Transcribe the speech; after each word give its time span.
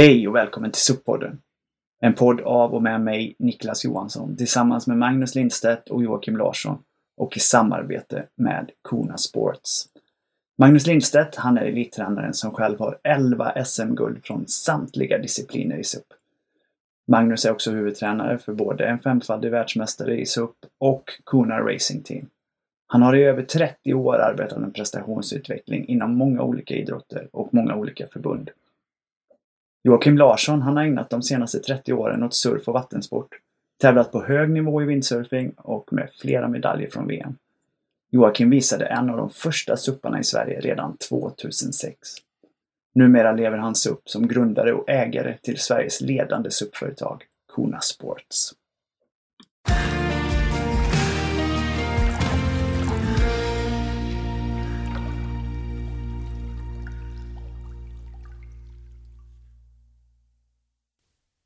Hej 0.00 0.28
och 0.28 0.34
välkommen 0.34 0.70
till 0.70 0.80
SUP-podden. 0.80 1.38
En 2.00 2.14
podd 2.14 2.40
av 2.40 2.74
och 2.74 2.82
med 2.82 3.00
mig, 3.00 3.34
Niklas 3.38 3.84
Johansson, 3.84 4.36
tillsammans 4.36 4.86
med 4.86 4.98
Magnus 4.98 5.34
Lindstedt 5.34 5.88
och 5.88 6.02
Joakim 6.02 6.36
Larsson 6.36 6.78
och 7.16 7.36
i 7.36 7.40
samarbete 7.40 8.26
med 8.34 8.70
Kona 8.82 9.16
Sports. 9.16 9.88
Magnus 10.58 10.86
Lindstedt, 10.86 11.36
han 11.36 11.58
är 11.58 11.62
elittränaren 11.62 12.34
som 12.34 12.50
själv 12.50 12.78
har 12.78 12.98
11 13.02 13.64
SM-guld 13.64 14.24
från 14.24 14.48
samtliga 14.48 15.18
discipliner 15.18 15.76
i 15.76 15.84
SUP. 15.84 16.06
Magnus 17.08 17.44
är 17.44 17.52
också 17.52 17.70
huvudtränare 17.70 18.38
för 18.38 18.52
både 18.52 18.86
en 18.86 18.98
femfaldig 18.98 19.50
världsmästare 19.50 20.20
i 20.20 20.26
SUP 20.26 20.56
och 20.78 21.04
Kona 21.24 21.60
Racing 21.60 22.04
Team. 22.04 22.26
Han 22.86 23.02
har 23.02 23.16
i 23.16 23.24
över 23.24 23.42
30 23.42 23.94
år 23.94 24.14
arbetat 24.14 24.60
med 24.60 24.74
prestationsutveckling 24.74 25.88
inom 25.88 26.14
många 26.14 26.42
olika 26.42 26.74
idrotter 26.74 27.28
och 27.32 27.54
många 27.54 27.74
olika 27.74 28.06
förbund. 28.06 28.50
Joakim 29.82 30.18
Larsson 30.18 30.62
han 30.62 30.76
har 30.76 30.84
ägnat 30.84 31.10
de 31.10 31.22
senaste 31.22 31.58
30 31.58 31.92
åren 31.92 32.22
åt 32.22 32.34
surf 32.34 32.68
och 32.68 32.74
vattensport, 32.74 33.28
tävlat 33.80 34.12
på 34.12 34.22
hög 34.24 34.50
nivå 34.50 34.82
i 34.82 34.84
windsurfing 34.84 35.52
och 35.56 35.92
med 35.92 36.10
flera 36.20 36.48
medaljer 36.48 36.90
från 36.90 37.06
VM. 37.06 37.36
Joakim 38.10 38.50
visade 38.50 38.86
en 38.86 39.10
av 39.10 39.16
de 39.16 39.30
första 39.30 39.76
supparna 39.76 40.20
i 40.20 40.24
Sverige 40.24 40.60
redan 40.60 40.96
2006. 40.96 41.98
Numera 42.94 43.32
lever 43.32 43.58
han 43.58 43.74
SUP 43.74 44.08
som 44.08 44.28
grundare 44.28 44.72
och 44.72 44.88
ägare 44.88 45.36
till 45.42 45.58
Sveriges 45.58 46.00
ledande 46.00 46.50
SUP-företag, 46.50 47.24
Kona 47.46 47.80
Sports. 47.80 48.52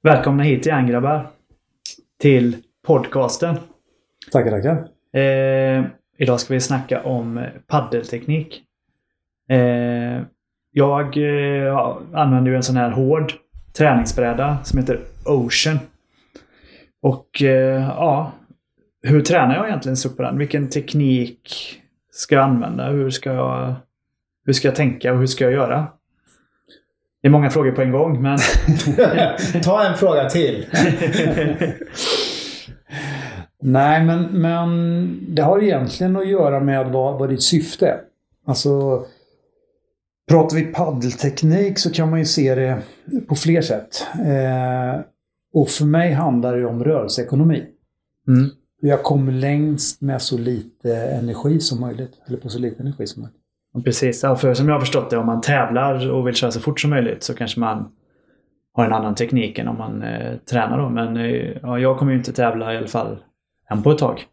Välkomna 0.04 0.42
hit 0.42 0.66
igen 0.66 0.86
grabbar. 0.86 1.26
Till 2.20 2.56
podcasten. 2.86 3.56
Tackar, 4.32 4.50
tackar. 4.50 4.88
Eh, 5.20 5.84
idag 6.18 6.40
ska 6.40 6.54
vi 6.54 6.60
snacka 6.60 7.02
om 7.02 7.46
paddelteknik. 7.66 8.62
Eh, 9.48 10.22
jag 10.70 11.16
eh, 11.16 11.76
använder 12.12 12.50
ju 12.50 12.56
en 12.56 12.62
sån 12.62 12.76
här 12.76 12.90
hård 12.90 13.32
träningsbräda 13.72 14.58
som 14.64 14.78
heter 14.78 15.00
Ocean. 15.26 15.78
Och 17.02 17.42
eh, 17.42 17.82
ja, 17.82 18.32
hur 19.02 19.20
tränar 19.20 19.56
jag 19.56 19.66
egentligen 19.68 20.16
på 20.16 20.22
den? 20.22 20.38
Vilken 20.38 20.70
teknik 20.70 21.50
ska 22.12 22.34
jag 22.34 22.44
använda? 22.44 22.90
Hur 22.90 23.10
ska 23.10 23.32
jag, 23.32 23.74
hur 24.46 24.52
ska 24.52 24.68
jag 24.68 24.76
tänka 24.76 25.12
och 25.12 25.18
hur 25.18 25.26
ska 25.26 25.44
jag 25.44 25.52
göra? 25.52 25.86
Det 27.24 27.28
är 27.28 27.32
många 27.32 27.50
frågor 27.50 27.72
på 27.72 27.82
en 27.82 27.92
gång, 27.92 28.22
men... 28.22 28.38
Ta 29.62 29.84
en 29.86 29.96
fråga 29.96 30.30
till. 30.30 30.66
Nej, 33.62 34.04
men, 34.04 34.22
men 34.22 35.34
det 35.34 35.42
har 35.42 35.62
egentligen 35.62 36.16
att 36.16 36.28
göra 36.28 36.60
med 36.60 36.86
vad, 36.86 37.18
vad 37.18 37.28
ditt 37.28 37.42
syfte 37.42 37.86
är. 37.86 38.00
Alltså, 38.46 39.04
pratar 40.28 40.56
vi 40.56 40.62
paddelteknik 40.62 41.78
så 41.78 41.92
kan 41.92 42.10
man 42.10 42.18
ju 42.18 42.24
se 42.24 42.54
det 42.54 42.82
på 43.28 43.34
fler 43.34 43.62
sätt. 43.62 44.06
Eh, 44.14 45.00
och 45.54 45.68
för 45.68 45.84
mig 45.84 46.12
handlar 46.12 46.56
det 46.56 46.66
om 46.66 46.84
rörelseekonomi. 46.84 47.64
Mm. 48.28 48.50
Jag 48.80 49.02
kommer 49.02 49.32
längst 49.32 50.00
med 50.00 50.22
så 50.22 50.38
lite 50.38 50.96
energi 50.96 51.60
som 51.60 51.80
möjligt. 51.80 52.12
Eller 52.26 52.38
på 52.38 52.48
så 52.48 52.58
lite 52.58 52.82
energi 52.82 53.06
som 53.06 53.22
möjligt. 53.22 53.43
Precis. 53.84 54.22
Ja, 54.22 54.36
för 54.36 54.54
som 54.54 54.68
jag 54.68 54.74
har 54.74 54.80
förstått 54.80 55.10
det, 55.10 55.16
om 55.16 55.26
man 55.26 55.40
tävlar 55.40 56.10
och 56.10 56.26
vill 56.26 56.34
köra 56.34 56.50
så 56.50 56.60
fort 56.60 56.80
som 56.80 56.90
möjligt 56.90 57.22
så 57.22 57.34
kanske 57.34 57.60
man 57.60 57.88
har 58.72 58.84
en 58.84 58.92
annan 58.92 59.14
teknik 59.14 59.58
än 59.58 59.68
om 59.68 59.78
man 59.78 60.02
eh, 60.02 60.36
tränar 60.50 60.78
då. 60.78 60.88
Men 60.88 61.16
eh, 61.16 61.56
ja, 61.62 61.78
jag 61.78 61.98
kommer 61.98 62.12
ju 62.12 62.18
inte 62.18 62.32
tävla 62.32 62.74
i 62.74 62.76
alla 62.76 62.86
fall 62.86 63.18
än 63.70 63.82
på 63.82 63.90
ett 63.90 63.98
tag. 63.98 64.24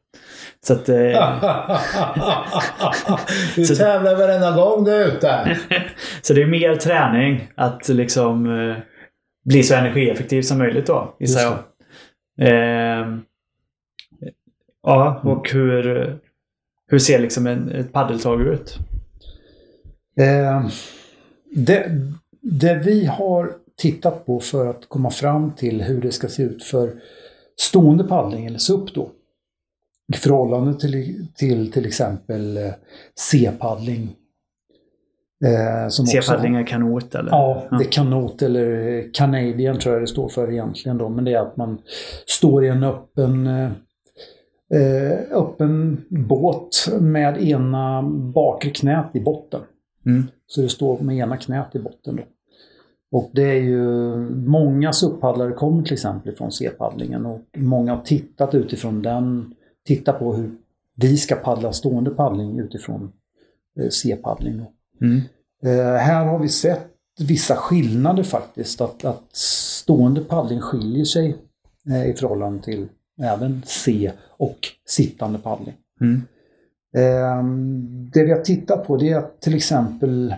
Så 0.63 0.74
att, 0.74 0.90
eh, 0.90 0.96
du 3.56 3.66
Så- 3.66 3.75
tävlar 3.75 4.16
varenda 4.16 4.51
gång 4.51 4.84
du 4.84 4.91
är 4.91 5.07
ute. 5.07 5.57
så 6.22 6.34
det 6.34 6.41
är 6.41 6.47
mer 6.47 6.75
träning 6.75 7.47
att 7.56 7.90
liksom 7.90 8.46
eh, 8.69 8.75
bli 9.46 9.63
så 9.63 9.75
energieffektiv 9.75 10.41
som 10.41 10.57
möjligt 10.57 10.88
då, 10.88 11.16
gissar 11.19 11.41
jag. 11.41 11.51
Just 11.51 11.63
Eh, 12.40 13.18
ja, 14.84 15.22
och 15.24 15.50
hur, 15.51 16.16
hur 16.88 17.00
ser 17.00 17.19
liksom 17.19 17.47
en, 17.47 17.69
ett 17.72 17.94
paddeltag 17.94 18.41
ut? 18.41 18.78
Eh, 20.19 20.67
det, 21.55 21.91
det 22.41 22.75
vi 22.85 23.05
har 23.05 23.51
tittat 23.77 24.25
på 24.25 24.39
för 24.39 24.67
att 24.67 24.89
komma 24.89 25.09
fram 25.09 25.51
till 25.51 25.81
hur 25.81 26.01
det 26.01 26.11
ska 26.11 26.27
se 26.27 26.44
ut 26.44 26.63
för 26.63 26.94
stående 27.59 28.03
paddling, 28.03 28.45
eller 28.45 28.57
SUP 28.57 28.94
då, 28.94 29.11
i 30.13 30.17
förhållande 30.17 30.79
till 30.79 31.27
till, 31.35 31.71
till 31.71 31.85
exempel 31.85 32.57
eh, 32.57 32.71
C-paddling. 33.19 34.16
Eh, 35.45 35.89
C-paddling 35.89 36.55
är 36.55 36.67
kanot 36.67 37.16
eller? 37.16 37.31
Ja, 37.31 37.63
det 37.69 37.85
är 37.85 37.91
kanot 37.91 38.41
eller 38.41 39.13
Canadian 39.13 39.79
tror 39.79 39.95
jag 39.95 40.03
det 40.03 40.07
står 40.07 40.29
för 40.29 40.51
egentligen 40.51 40.97
då. 40.97 41.09
Men 41.09 41.25
det 41.25 41.33
är 41.33 41.41
att 41.41 41.57
man 41.57 41.81
står 42.25 42.66
i 42.66 42.67
en 42.67 42.83
öppen, 42.83 43.47
eh, 43.47 43.71
eh, 44.73 45.19
öppen 45.31 46.05
båt 46.09 46.88
med 47.00 47.41
ena 47.41 48.03
bakre 48.33 48.69
knät 48.69 49.09
i 49.13 49.19
botten. 49.19 49.61
Mm. 50.06 50.23
Så 50.47 50.62
det 50.62 50.69
står 50.69 51.00
med 51.00 51.17
ena 51.17 51.38
knät 51.38 51.75
i 51.75 51.79
botten 51.79 52.16
då. 52.16 52.23
Och 53.12 53.29
det 53.34 53.44
är 53.44 53.62
ju 53.62 54.16
många 54.29 54.94
SUP-paddlare 54.94 55.51
kommer 55.51 55.84
till 55.84 55.94
exempel 55.94 56.35
från 56.35 56.51
C-paddlingen 56.51 57.25
och 57.25 57.41
många 57.57 57.95
har 57.95 58.03
tittat 58.03 58.56
utifrån 58.56 59.01
den, 59.01 59.56
tittat 59.85 60.19
på 60.19 60.34
hur 60.34 60.51
vi 60.95 61.17
ska 61.17 61.35
paddla 61.35 61.73
stående 61.73 62.12
paddling 62.12 62.59
utifrån 62.59 63.12
eh, 63.79 63.89
C-paddling. 63.89 64.66
Mm. 65.01 65.22
Eh, 65.63 65.95
här 65.95 66.25
har 66.25 66.39
vi 66.39 66.50
sett 66.50 66.88
vissa 67.19 67.56
skillnader 67.56 68.23
faktiskt. 68.23 68.81
Att, 68.81 69.06
att 69.06 69.35
stående 69.35 70.22
paddling 70.22 70.62
skiljer 70.62 71.06
sig 71.06 71.35
eh, 71.89 72.09
i 72.09 72.13
förhållande 72.13 72.63
till 72.63 72.88
även 73.22 73.62
C 73.66 74.12
och 74.28 74.57
sittande 74.85 75.39
paddling. 75.39 75.75
Mm. 76.01 76.22
Eh, 76.96 77.44
det 78.13 78.24
vi 78.24 78.31
har 78.31 78.41
tittat 78.41 78.88
på 78.88 78.97
det 78.97 79.09
är 79.09 79.25
till 79.40 79.56
exempel 79.56 80.35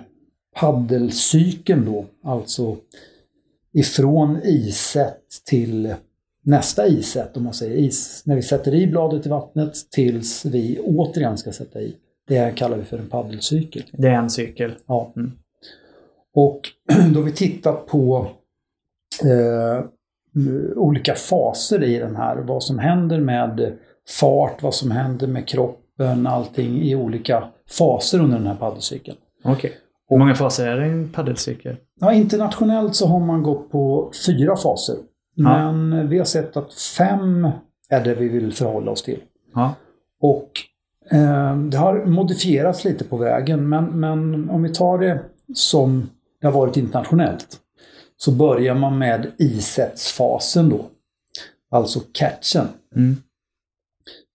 paddelcykeln 0.55 1.85
då, 1.85 2.05
alltså 2.23 2.77
ifrån 3.73 4.39
iset 4.43 5.21
till 5.45 5.93
nästa 6.43 6.87
iset, 6.87 7.37
om 7.37 7.43
man 7.43 7.53
säger 7.53 7.75
is, 7.75 8.23
när 8.25 8.35
vi 8.35 8.41
sätter 8.41 8.75
i 8.75 8.87
bladet 8.87 9.25
i 9.25 9.29
vattnet 9.29 9.73
tills 9.91 10.45
vi 10.45 10.79
återigen 10.79 11.37
ska 11.37 11.51
sätta 11.51 11.81
i. 11.81 11.95
Det 12.27 12.55
kallar 12.55 12.77
vi 12.77 12.83
för 12.83 12.97
en 12.97 13.09
paddelcykel. 13.09 13.83
Det 13.91 14.07
är 14.07 14.13
en 14.13 14.29
cykel. 14.29 14.73
Ja. 14.85 15.13
Mm. 15.15 15.31
Och 16.33 16.61
då 17.13 17.21
vi 17.21 17.31
tittat 17.31 17.87
på 17.87 18.27
eh, 19.23 19.85
olika 20.75 21.15
faser 21.15 21.83
i 21.83 21.99
den 21.99 22.15
här. 22.15 22.37
Vad 22.37 22.63
som 22.63 22.79
händer 22.79 23.19
med 23.19 23.77
fart, 24.19 24.63
vad 24.63 24.75
som 24.75 24.91
händer 24.91 25.27
med 25.27 25.47
kroppen, 25.97 26.27
allting 26.27 26.81
i 26.81 26.95
olika 26.95 27.43
faser 27.69 28.19
under 28.19 28.37
den 28.37 28.47
här 28.47 28.55
paddelcykeln. 28.55 29.17
Okej. 29.43 29.77
Hur 30.09 30.17
många 30.17 30.35
faser 30.35 30.67
är 30.67 30.77
det 30.77 30.87
i 30.87 30.89
en 30.89 31.09
paddelcykel? 31.09 31.75
Ja, 31.99 32.13
internationellt 32.13 32.95
så 32.95 33.07
har 33.07 33.19
man 33.19 33.43
gått 33.43 33.71
på 33.71 34.11
fyra 34.25 34.55
faser. 34.55 34.95
Ja. 35.35 35.71
Men 35.71 36.09
vi 36.09 36.17
har 36.17 36.25
sett 36.25 36.57
att 36.57 36.73
fem 36.73 37.47
är 37.89 38.03
det 38.03 38.15
vi 38.15 38.27
vill 38.27 38.53
förhålla 38.53 38.91
oss 38.91 39.03
till. 39.03 39.19
Ja. 39.53 39.73
Och 40.21 40.51
eh, 41.11 41.57
det 41.57 41.77
har 41.77 42.05
modifierats 42.05 42.85
lite 42.85 43.03
på 43.03 43.17
vägen, 43.17 43.69
men, 43.69 43.85
men 43.99 44.49
om 44.49 44.63
vi 44.63 44.73
tar 44.73 44.97
det 44.97 45.19
som 45.53 46.09
det 46.41 46.47
har 46.47 46.53
varit 46.53 46.77
internationellt. 46.77 47.59
Så 48.17 48.31
börjar 48.31 48.75
man 48.75 48.97
med 48.97 49.31
isetsfasen 49.37 50.69
då. 50.69 50.85
Alltså 51.71 51.99
catchen. 52.11 52.67
Mm. 52.95 53.15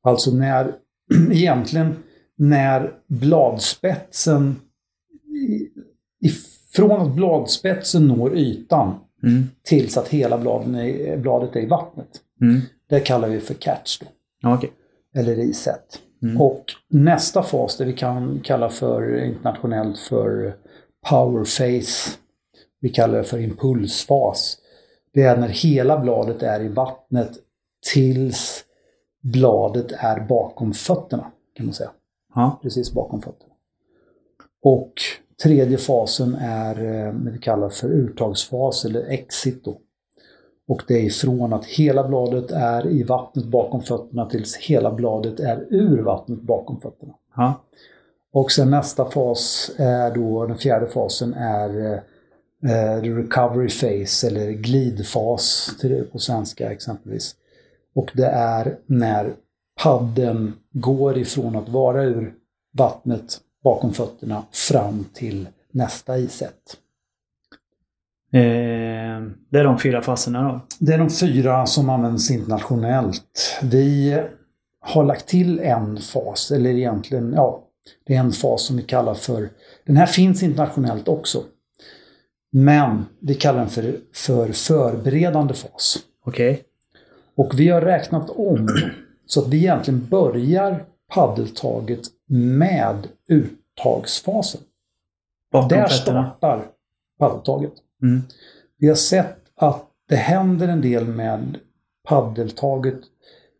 Alltså 0.02 0.30
när, 0.30 0.74
egentligen 1.32 1.96
när 2.36 2.92
bladspetsen, 3.06 4.56
ifrån 6.20 7.00
att 7.00 7.14
bladspetsen 7.14 8.08
når 8.08 8.36
ytan 8.36 8.94
Mm. 9.22 9.44
tills 9.62 9.96
att 9.96 10.08
hela 10.08 10.38
bladen 10.38 10.74
är, 10.74 11.16
bladet 11.16 11.56
är 11.56 11.60
i 11.60 11.66
vattnet. 11.66 12.08
Mm. 12.40 12.60
Det 12.88 13.00
kallar 13.00 13.28
vi 13.28 13.40
för 13.40 13.54
catch 13.54 13.98
då 14.00 14.06
Okej. 14.54 14.72
eller 15.14 15.38
iset. 15.38 15.98
Mm. 16.22 16.40
Och 16.40 16.64
nästa 16.88 17.42
fas, 17.42 17.76
det 17.76 17.84
vi 17.84 17.92
kan 17.92 18.40
kalla 18.44 18.68
för 18.68 19.24
internationellt 19.24 19.98
för 19.98 20.56
power 21.10 21.38
phase, 21.38 22.10
vi 22.80 22.88
kallar 22.88 23.18
det 23.18 23.24
för 23.24 23.38
impulsfas. 23.38 24.58
Det 25.14 25.22
är 25.22 25.36
när 25.36 25.48
hela 25.48 25.98
bladet 25.98 26.42
är 26.42 26.60
i 26.60 26.68
vattnet 26.68 27.30
tills 27.92 28.64
bladet 29.20 29.92
är 29.92 30.20
bakom 30.20 30.72
fötterna, 30.72 31.30
kan 31.54 31.66
man 31.66 31.74
säga. 31.74 31.90
Ja. 32.34 32.58
Precis 32.62 32.92
bakom 32.92 33.22
fötterna. 33.22 33.54
Och 34.62 34.92
tredje 35.42 35.78
fasen 35.78 36.34
är 36.34 36.84
eh, 36.84 37.14
det 37.14 37.30
vi 37.30 37.38
kallar 37.38 37.68
för 37.68 37.88
uttagsfas 37.88 38.84
eller 38.84 39.04
exit. 39.04 39.64
Då. 39.64 39.78
Och 40.68 40.82
det 40.88 40.94
är 40.94 41.04
ifrån 41.04 41.52
att 41.52 41.64
hela 41.64 42.08
bladet 42.08 42.50
är 42.50 42.86
i 42.86 43.02
vattnet 43.02 43.44
bakom 43.44 43.82
fötterna 43.82 44.26
tills 44.26 44.56
hela 44.56 44.92
bladet 44.92 45.40
är 45.40 45.66
ur 45.70 46.02
vattnet 46.02 46.40
bakom 46.40 46.80
fötterna. 46.80 47.14
Ja. 47.36 47.64
Och 48.32 48.52
sen 48.52 48.70
nästa 48.70 49.10
fas 49.10 49.70
är 49.76 50.14
då, 50.14 50.46
den 50.46 50.58
fjärde 50.58 50.86
fasen 50.86 51.34
är 51.34 52.02
eh, 52.64 53.02
recovery 53.02 53.68
phase 53.68 54.26
eller 54.26 54.50
glidfas 54.50 55.76
till, 55.80 56.04
på 56.12 56.18
svenska 56.18 56.72
exempelvis. 56.72 57.34
Och 57.94 58.10
det 58.14 58.26
är 58.26 58.78
när 58.86 59.34
padden 59.82 60.54
går 60.72 61.18
ifrån 61.18 61.56
att 61.56 61.68
vara 61.68 62.04
ur 62.04 62.34
vattnet 62.72 63.40
bakom 63.64 63.92
fötterna 63.92 64.42
fram 64.52 65.04
till 65.12 65.48
nästa 65.72 66.18
iset. 66.18 66.76
Eh, 68.32 69.22
det 69.50 69.58
är 69.58 69.64
de 69.64 69.78
fyra 69.78 70.02
faserna 70.02 70.42
då? 70.42 70.60
Det 70.78 70.92
är 70.92 70.98
de 70.98 71.10
fyra 71.10 71.66
som 71.66 71.90
används 71.90 72.30
internationellt. 72.30 73.58
Vi 73.62 74.22
har 74.80 75.04
lagt 75.04 75.26
till 75.26 75.60
en 75.60 75.96
fas, 75.96 76.50
eller 76.50 76.70
egentligen, 76.70 77.32
ja, 77.32 77.64
det 78.06 78.14
är 78.14 78.20
en 78.20 78.32
fas 78.32 78.62
som 78.62 78.76
vi 78.76 78.82
kallar 78.82 79.14
för, 79.14 79.48
den 79.86 79.96
här 79.96 80.06
finns 80.06 80.42
internationellt 80.42 81.08
också. 81.08 81.42
Men 82.52 83.06
vi 83.20 83.34
kallar 83.34 83.58
den 83.58 83.68
för, 83.68 83.96
för 84.14 84.52
förberedande 84.52 85.54
fas. 85.54 85.98
Okej. 86.24 86.52
Okay. 86.52 86.64
Och 87.38 87.60
vi 87.60 87.68
har 87.68 87.80
räknat 87.80 88.30
om 88.30 88.68
så 89.26 89.40
att 89.40 89.48
vi 89.48 89.56
egentligen 89.56 90.06
börjar 90.06 90.84
paddeltaget 91.14 92.00
med 92.30 93.08
uttagsfasen. 93.28 94.60
Bakom 95.52 95.68
Där 95.68 95.88
fötterna. 95.88 96.34
startar 96.38 96.66
paddeltaget. 97.18 97.72
Mm. 98.02 98.22
Vi 98.78 98.88
har 98.88 98.94
sett 98.94 99.38
att 99.56 99.84
det 100.08 100.16
händer 100.16 100.68
en 100.68 100.80
del 100.80 101.06
med 101.06 101.58
paddeltaget 102.08 103.00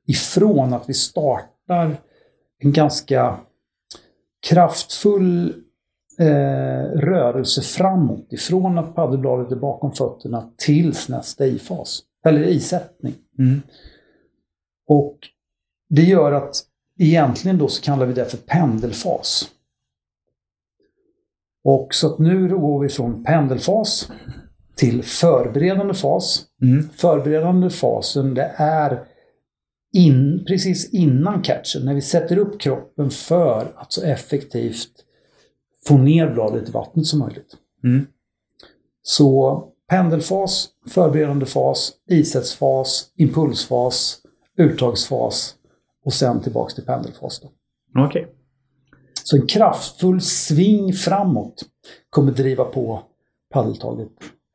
ifrån 0.06 0.74
att 0.74 0.88
vi 0.88 0.94
startar 0.94 1.96
en 2.58 2.72
ganska 2.72 3.38
kraftfull 4.48 5.54
eh, 6.18 6.84
rörelse 6.94 7.62
framåt. 7.62 8.32
Ifrån 8.32 8.78
att 8.78 8.94
paddelbladet 8.94 9.52
är 9.52 9.56
bakom 9.56 9.92
fötterna 9.92 10.50
tills 10.56 11.08
nästa 11.08 11.46
i-fas. 11.46 12.00
Eller 12.24 12.42
isättning. 12.42 13.14
Mm. 13.38 13.62
Och 14.88 15.18
det 15.88 16.02
gör 16.02 16.32
att 16.32 16.54
egentligen 16.98 17.58
då 17.58 17.68
så 17.68 17.82
kallar 17.82 18.06
vi 18.06 18.12
det 18.12 18.24
för 18.24 18.36
pendelfas. 18.36 19.50
Och 21.64 21.94
så 21.94 22.12
att 22.12 22.18
nu 22.18 22.48
går 22.48 22.80
vi 22.80 22.88
från 22.88 23.24
pendelfas 23.24 24.10
till 24.76 25.02
förberedande 25.02 25.94
fas. 25.94 26.44
Mm. 26.62 26.88
Förberedande 26.90 27.70
fasen 27.70 28.34
det 28.34 28.54
är 28.56 29.04
in, 29.92 30.44
precis 30.46 30.94
innan 30.94 31.42
catchen, 31.42 31.84
när 31.84 31.94
vi 31.94 32.02
sätter 32.02 32.38
upp 32.38 32.60
kroppen 32.60 33.10
för 33.10 33.72
att 33.76 33.92
så 33.92 34.02
effektivt 34.02 35.04
få 35.86 35.98
ner 35.98 36.30
bladet 36.30 36.68
i 36.68 36.72
vattnet 36.72 37.06
som 37.06 37.18
möjligt. 37.18 37.56
Mm. 37.84 38.06
Så 39.02 39.64
pendelfas, 39.88 40.68
förberedande 40.88 41.46
fas, 41.46 41.92
isättsfas, 42.10 43.12
impulsfas, 43.16 44.20
uttagsfas 44.58 45.54
och 46.04 46.12
sen 46.12 46.40
tillbaks 46.40 46.74
till 46.74 46.84
pendelfas. 46.84 47.42
Okej. 47.98 48.34
Så 49.24 49.36
en 49.36 49.46
kraftfull 49.46 50.20
sving 50.20 50.92
framåt 50.92 51.62
kommer 52.10 52.32
driva 52.32 52.64
på 52.64 53.02
paddeltaget 53.50 54.08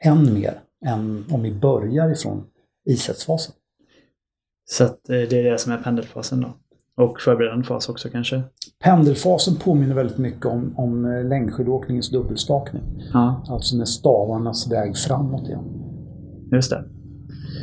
än 0.04 0.34
mer 0.34 0.62
än 0.86 1.26
om 1.32 1.42
vi 1.42 1.52
börjar 1.52 2.12
ifrån 2.12 2.48
isättsfasen. 2.86 3.56
Så 4.66 4.84
eh, 4.84 4.90
det 5.08 5.34
är 5.34 5.44
det 5.44 5.58
som 5.58 5.72
är 5.72 5.78
pendelfasen 5.78 6.42
då? 6.42 6.54
Och 7.04 7.22
förberedande 7.22 7.66
fas 7.66 7.90
också 7.90 8.10
kanske? 8.10 8.44
Pendelfasen 8.84 9.56
påminner 9.56 9.96
väldigt 9.96 10.18
mycket 10.18 10.46
om, 10.46 10.74
om 10.78 11.06
eh, 11.06 11.24
längdskidåkningens 11.30 12.10
dubbelstakning. 12.12 12.84
Ja, 13.14 13.44
Alltså 13.50 13.76
med 13.76 13.88
stavarnas 13.88 14.72
väg 14.72 14.98
framåt 14.98 15.48
igen. 15.48 15.64
just 16.52 16.70
det. 16.70 16.84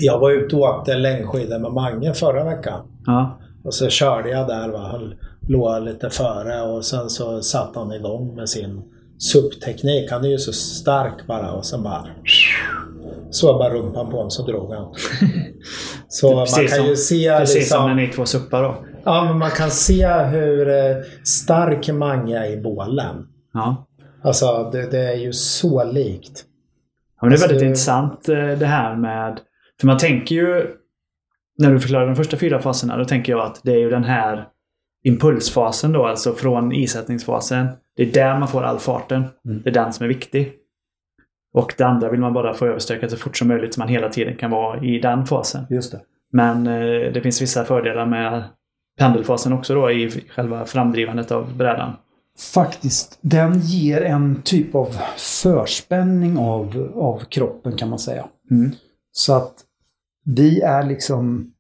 Jag 0.01 0.19
var 0.19 0.31
ute 0.31 0.57
och 0.57 0.63
åkte 0.63 0.95
längdskidor 0.97 1.59
med 1.59 1.73
Mange 1.73 2.15
förra 2.15 2.45
veckan. 2.45 2.87
Ja, 3.07 3.39
Och 3.65 3.75
så 3.75 3.89
körde 3.89 4.31
jag 4.31 4.49
där. 4.49 4.69
Va? 4.69 4.79
Han 4.93 5.15
låg 5.49 5.83
lite 5.83 6.11
före 6.11 6.63
och 6.63 6.85
sen 6.85 7.11
så 7.11 7.41
satte 7.43 7.79
han 7.79 7.93
igång 7.93 8.35
med 8.35 8.49
sin 8.49 8.83
SUP-teknik. 9.19 10.11
Han 10.11 10.25
är 10.25 10.29
ju 10.29 10.39
så 10.39 10.53
stark 10.53 11.27
bara 11.27 11.53
och 11.53 11.67
sen 11.67 11.83
bara... 11.83 12.07
Så 13.31 13.59
bara 13.59 13.75
rumpan 13.75 14.11
på 14.11 14.17
honom 14.17 14.31
så 14.31 14.47
drog 14.47 14.73
han. 14.73 14.95
Så 16.09 16.35
man 16.35 16.45
precis 16.45 16.75
kan 16.77 16.87
ju 16.87 16.97
som- 16.97 17.05
se 17.17 17.37
precis 17.39 17.55
liksom, 17.57 17.79
som 17.79 17.89
när 17.89 17.95
ni 17.95 18.09
två 18.09 18.25
suppar 18.25 18.63
då. 18.63 18.75
Ja, 19.05 19.25
men 19.25 19.39
man 19.39 19.51
kan 19.51 19.71
se 19.71 20.07
hur 20.09 20.69
eh, 20.69 20.97
stark 21.25 21.89
Mange 21.89 22.39
är 22.39 22.51
i 22.53 22.57
bålen. 22.63 23.27
Ja. 23.53 23.87
Alltså 24.23 24.71
det, 24.73 24.91
det 24.91 24.99
är 24.99 25.17
ju 25.17 25.33
så 25.33 25.85
likt. 25.85 26.45
Ja, 27.21 27.27
men 27.27 27.31
det 27.31 27.33
är 27.33 27.35
Alltså, 27.35 27.47
väldigt 27.47 27.61
det- 27.61 27.67
intressant 27.67 28.29
eh, 28.29 28.37
det 28.59 28.67
här 28.67 28.97
med... 28.97 29.41
För 29.81 29.87
man 29.87 29.99
tänker 29.99 30.35
ju... 30.35 30.67
När 31.59 31.71
du 31.73 31.81
förklarar 31.81 32.07
de 32.07 32.17
första 32.17 32.37
fyra 32.37 32.59
faserna, 32.61 32.97
då 32.97 33.05
tänker 33.05 33.33
jag 33.33 33.41
att 33.47 33.61
det 33.65 33.73
är 33.73 33.79
ju 33.79 33.91
den 33.91 34.05
här 34.05 34.49
impulsfasen 35.05 35.93
då, 35.93 36.07
alltså 36.07 36.33
från 36.33 36.73
isättningsfasen. 36.73 37.69
Det 37.97 38.03
är 38.03 38.13
där 38.13 38.39
man 38.39 38.49
får 38.49 38.63
all 38.63 38.79
farten. 38.79 39.25
Mm. 39.45 39.63
Det 39.63 39.71
är 39.71 39.75
den 39.75 39.93
som 39.93 40.05
är 40.05 40.09
viktig. 40.09 40.53
Och 41.55 41.75
det 41.79 41.85
andra 41.85 42.11
vill 42.11 42.21
man 42.21 42.33
bara 42.33 42.55
få 42.55 42.67
överstökat 42.67 43.11
så 43.11 43.17
fort 43.17 43.37
som 43.37 43.49
möjligt 43.49 43.75
så 43.75 43.81
man 43.81 43.89
hela 43.89 44.09
tiden 44.09 44.37
kan 44.37 44.51
vara 44.51 44.85
i 44.85 44.99
den 45.01 45.27
fasen. 45.27 45.65
Just 45.71 45.93
det. 45.93 46.01
Men 46.33 46.67
eh, 46.67 47.13
det 47.13 47.21
finns 47.23 47.43
vissa 47.43 47.65
fördelar 47.65 48.07
med 48.07 48.45
pendelfasen 49.01 49.53
också 49.53 49.75
då 49.75 49.91
i 49.91 50.11
själva 50.29 50.65
framdrivandet 50.65 51.31
av 51.33 51.57
brädan. 51.57 51.93
Faktiskt, 52.53 53.19
den 53.21 53.61
ger 53.61 54.03
en 54.03 54.43
typ 54.43 54.75
av 54.75 54.97
förspänning 55.17 56.39
av, 56.39 56.93
av 56.97 57.19
kroppen 57.19 57.77
kan 57.77 57.89
man 57.91 57.99
säga. 57.99 58.27
Mm. 58.51 58.71
Så 59.13 59.33
att 59.35 59.55
vi 60.25 60.61
är 60.61 60.83
liksom... 60.83 61.53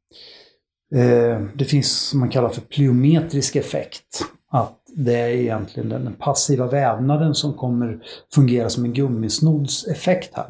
Eh, 0.94 1.40
det 1.54 1.64
finns 1.64 2.08
som 2.08 2.20
man 2.20 2.28
kallar 2.28 2.48
för 2.48 2.60
plyometrisk 2.60 3.56
effekt. 3.56 4.22
Att 4.50 4.78
det 4.96 5.14
är 5.16 5.28
egentligen 5.28 5.88
den 5.88 6.14
passiva 6.18 6.66
vävnaden 6.66 7.34
som 7.34 7.54
kommer 7.54 7.98
fungera 8.34 8.70
som 8.70 8.84
en 8.84 8.92
gummisnoddseffekt 8.92 10.30
här. 10.34 10.46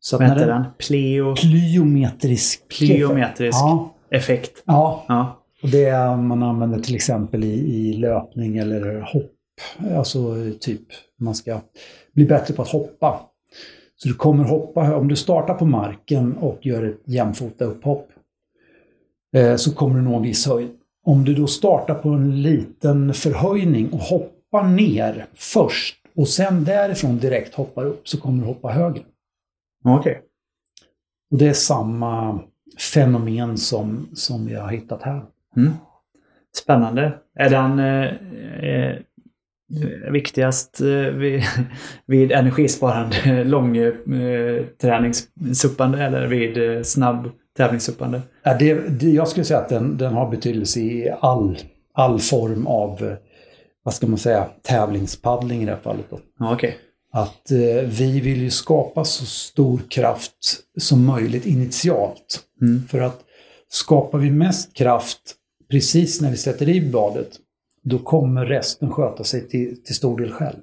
Så 0.00 0.16
att 0.16 0.20
Vad 0.20 0.28
när 0.28 0.36
heter 0.36 0.52
den? 0.52 0.64
Pleo... 0.78 1.34
Plyometrisk. 1.36 2.68
Plyometrisk 2.68 3.58
Ja, 3.58 3.94
effekt. 4.10 4.62
ja, 4.64 5.04
Ja. 5.08 5.39
Det 5.62 5.84
är 5.84 6.16
man 6.16 6.42
använder 6.42 6.80
till 6.80 6.94
exempel 6.94 7.44
i, 7.44 7.54
i 7.54 7.92
löpning 7.92 8.56
eller 8.56 9.00
hopp. 9.00 9.32
Alltså 9.96 10.36
typ 10.60 10.82
man 11.18 11.34
ska 11.34 11.60
bli 12.12 12.26
bättre 12.26 12.54
på 12.54 12.62
att 12.62 12.68
hoppa. 12.68 13.20
Så 13.96 14.08
du 14.08 14.14
kommer 14.14 14.44
hoppa, 14.44 14.96
om 14.96 15.08
du 15.08 15.16
startar 15.16 15.54
på 15.54 15.66
marken 15.66 16.36
och 16.36 16.66
gör 16.66 16.82
ett 16.82 17.00
jämfota 17.04 17.64
upphopp 17.64 18.08
eh, 19.36 19.56
så 19.56 19.74
kommer 19.74 19.94
du 19.94 20.02
nå 20.02 20.16
en 20.16 20.22
viss 20.22 20.46
höjd. 20.46 20.70
Om 21.04 21.24
du 21.24 21.34
då 21.34 21.46
startar 21.46 21.94
på 21.94 22.08
en 22.08 22.42
liten 22.42 23.14
förhöjning 23.14 23.92
och 23.92 23.98
hoppar 23.98 24.64
ner 24.64 25.26
först 25.34 25.96
och 26.16 26.28
sen 26.28 26.64
därifrån 26.64 27.18
direkt 27.18 27.54
hoppar 27.54 27.84
upp 27.84 28.08
så 28.08 28.20
kommer 28.20 28.42
du 28.42 28.48
hoppa 28.48 28.68
högre. 28.68 29.02
Okej. 29.84 30.22
Och 31.30 31.38
det 31.38 31.48
är 31.48 31.52
samma 31.52 32.40
fenomen 32.78 33.58
som, 33.58 34.08
som 34.14 34.46
vi 34.46 34.54
har 34.54 34.68
hittat 34.68 35.02
här. 35.02 35.22
Mm. 35.56 35.72
Spännande. 36.56 37.12
Är 37.34 37.50
den 37.50 37.78
eh, 37.78 38.04
eh, 38.70 38.96
viktigast 40.10 40.80
eh, 40.80 40.86
vid, 40.88 41.42
vid 42.06 42.32
energisparande 42.32 43.44
långträningssuppande 43.50 46.04
eller 46.04 46.26
vid 46.26 46.76
eh, 46.76 46.82
snabb 46.82 47.30
tävlingssuppande? 47.56 48.22
Ja, 48.42 48.56
det, 48.58 48.74
det, 48.74 49.10
jag 49.10 49.28
skulle 49.28 49.44
säga 49.44 49.60
att 49.60 49.68
den, 49.68 49.96
den 49.96 50.14
har 50.14 50.30
betydelse 50.30 50.80
i 50.80 51.14
all, 51.20 51.58
all 51.94 52.20
form 52.20 52.66
av, 52.66 53.02
eh, 53.02 53.14
vad 53.82 53.94
ska 53.94 54.06
man 54.06 54.18
säga, 54.18 54.46
tävlingspaddling 54.62 55.62
i 55.62 55.64
det 55.64 55.72
här 55.72 55.78
fallet. 55.78 56.06
Då. 56.10 56.20
Ja, 56.38 56.52
Okej. 56.52 56.76
Att 57.12 57.50
eh, 57.50 57.58
vi 57.84 58.20
vill 58.20 58.42
ju 58.42 58.50
skapa 58.50 59.04
så 59.04 59.24
stor 59.24 59.80
kraft 59.90 60.60
som 60.78 61.04
möjligt 61.04 61.46
initialt. 61.46 62.40
Mm. 62.62 62.82
För 62.88 63.00
att 63.00 63.20
skapar 63.68 64.18
vi 64.18 64.30
mest 64.30 64.76
kraft 64.76 65.36
precis 65.70 66.20
när 66.20 66.30
vi 66.30 66.36
sätter 66.36 66.68
i 66.68 66.80
bladet, 66.80 67.28
då 67.82 67.98
kommer 67.98 68.46
resten 68.46 68.90
sköta 68.90 69.24
sig 69.24 69.48
till, 69.48 69.82
till 69.84 69.94
stor 69.94 70.20
del 70.20 70.32
själv. 70.32 70.58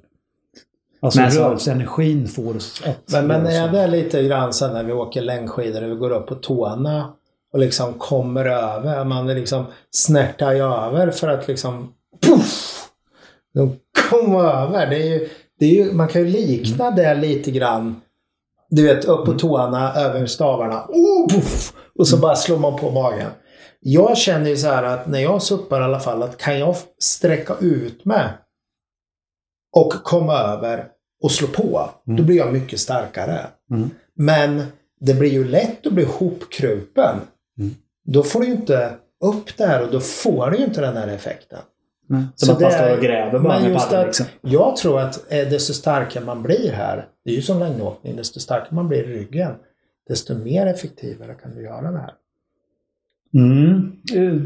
Alltså 1.00 1.22
Men 1.22 1.32
rörelseenergin 1.32 2.28
får 2.28 2.56
oss 2.56 2.82
att... 2.86 3.12
Men, 3.12 3.28
men 3.28 3.46
är 3.46 3.72
det 3.72 3.88
lite 3.88 4.24
grann 4.24 4.54
sen 4.54 4.74
när 4.74 4.84
vi 4.84 4.94
åker 4.94 5.22
längdskidor 5.22 5.84
och 5.84 5.92
vi 5.92 5.96
går 5.96 6.12
upp 6.12 6.28
på 6.28 6.36
tårna 6.36 7.14
och 7.54 7.60
liksom 7.60 7.94
kommer 7.94 8.46
över. 8.46 9.06
Man 9.06 9.30
är 9.30 9.36
liksom 9.36 9.66
snärtar 9.92 10.54
ju 10.54 10.62
över 10.62 11.12
för 11.12 11.28
att 11.28 11.48
liksom 11.48 11.94
puff! 12.26 12.84
De 13.54 13.76
kommer 14.10 14.40
över. 14.40 14.90
Det 14.90 14.96
är 14.96 15.06
ju 15.06 15.30
det 15.60 15.66
är 15.66 15.86
ju, 15.86 15.94
man 15.94 16.08
kan 16.08 16.22
ju 16.22 16.28
likna 16.28 16.92
det 16.92 17.16
lite 17.16 17.52
grann. 17.52 18.02
Du 18.70 18.84
vet, 18.84 19.06
upp 19.06 19.26
på 19.26 19.34
tårna, 19.34 19.94
över 19.94 20.26
stavarna. 20.26 20.86
Oh, 20.90 21.30
puff, 21.30 21.74
och 22.00 22.08
så 22.08 22.18
bara 22.18 22.36
slår 22.36 22.58
man 22.58 22.76
på 22.76 22.92
magen. 22.92 23.32
Jag 23.80 24.18
känner 24.18 24.50
ju 24.50 24.58
så 24.58 24.68
här 24.68 24.84
att 24.84 25.08
när 25.08 25.20
jag 25.20 25.42
suppar 25.42 25.82
i 25.82 25.84
alla 25.84 26.00
fall 26.00 26.24
att 26.24 26.38
kan 26.38 26.60
jag 26.60 26.76
sträcka 27.00 27.56
ut 27.62 28.06
mig 28.06 28.24
och 29.76 29.90
komma 30.04 30.34
över 30.34 30.86
och 31.24 31.32
slå 31.32 31.48
på, 31.48 31.90
då 32.04 32.24
blir 32.24 32.38
jag 32.38 32.54
mycket 32.54 32.80
starkare. 32.80 33.48
Mm. 33.72 33.90
Men 34.16 34.64
det 35.00 35.14
blir 35.14 35.30
ju 35.32 35.44
lätt 35.48 35.88
att 35.88 35.94
bli 35.94 36.04
hopkrupen. 36.06 37.16
Mm. 37.60 37.76
Då 38.06 38.24
får 38.24 38.40
du 38.40 38.46
ju 38.46 38.52
inte 38.54 38.94
upp 39.26 39.58
det 39.58 39.66
här 39.66 39.84
och 39.84 39.92
då 39.92 40.00
får 40.00 40.52
du 40.52 40.58
ju 40.58 40.64
inte 40.64 40.82
den 40.82 40.98
här 40.98 41.08
effekten. 41.08 41.60
Nej. 42.10 42.24
Så 42.36 42.52
att 42.52 42.62
man 42.62 42.72
står 42.72 42.98
och 42.98 43.04
gräver 43.04 43.40
bara 43.40 43.60
med 43.60 43.76
att- 43.76 44.06
liksom. 44.06 44.26
Jag 44.42 44.76
tror 44.78 45.00
att 45.00 45.32
eh, 45.32 45.48
desto 45.50 45.74
starkare 45.74 46.24
man 46.26 46.44
blir 46.44 46.72
här, 46.72 47.06
det 47.26 47.32
är 47.32 47.36
ju 47.36 47.42
som 47.42 47.60
längdåkning, 47.60 48.16
desto 48.16 48.40
starkare 48.40 48.76
man 48.76 48.88
blir 48.88 49.04
i 49.04 49.14
ryggen, 49.18 49.52
desto 50.08 50.36
mer 50.36 50.66
effektivare 50.68 51.34
kan 51.34 51.56
du 51.56 51.64
göra 51.64 51.92
det 51.92 51.98
här. 52.00 52.14
Mm. 53.34 53.92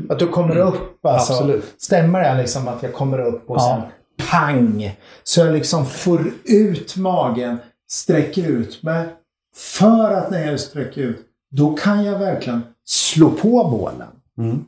Att 0.10 0.20
du 0.20 0.28
kommer 0.28 0.58
upp, 0.58 1.06
alltså. 1.06 1.34
Absolut. 1.34 1.76
Stämmer 1.78 2.20
det 2.20 2.42
liksom 2.42 2.68
att 2.68 2.84
jag 2.84 2.94
kommer 2.94 3.20
upp 3.20 3.50
och 3.50 3.56
Ja. 3.56 3.82
sen 3.82 3.92
pang! 4.28 4.98
Så 5.24 5.40
jag 5.40 5.54
liksom 5.54 5.86
får 5.86 6.32
ut 6.46 6.98
magen, 6.98 7.58
sträcker 7.90 8.48
ut 8.50 8.84
mig. 8.84 9.08
För 9.56 10.12
att 10.14 10.32
när 10.32 10.48
jag 10.52 10.60
sträcker 10.60 11.02
ut, 11.02 11.18
då 11.52 11.74
kan 11.74 12.04
jag 12.06 12.20
verkligen 12.20 12.62
slå 12.86 13.30
på 13.30 13.50
bålen. 13.72 14.08
Mm. 14.38 14.66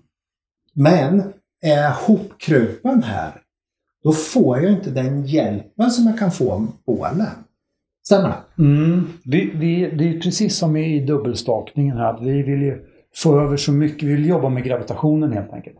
Men 0.73 1.23
är 1.61 1.81
jag 1.81 1.91
hopkrupen 1.91 3.03
här, 3.03 3.31
då 4.03 4.11
får 4.11 4.59
jag 4.61 4.71
inte 4.71 4.89
den 4.89 5.25
hjälpen 5.25 5.91
som 5.91 6.07
jag 6.07 6.19
kan 6.19 6.31
få 6.31 6.51
av 6.51 6.67
bålen. 6.85 7.27
Stämmer 8.05 8.29
det? 8.29 8.63
Mm. 8.63 9.07
Vi, 9.25 9.51
vi, 9.55 9.91
det 9.97 10.09
är 10.09 10.19
precis 10.19 10.57
som 10.57 10.75
i 10.77 11.05
dubbelstakningen 11.05 11.97
här. 11.97 12.17
Vi 12.21 12.41
vill 12.41 12.61
ju 12.61 12.85
få 13.15 13.39
över 13.39 13.57
så 13.57 13.71
mycket. 13.71 14.03
Vi 14.03 14.13
vill 14.13 14.29
jobba 14.29 14.49
med 14.49 14.63
gravitationen 14.63 15.33
helt 15.33 15.53
enkelt. 15.53 15.77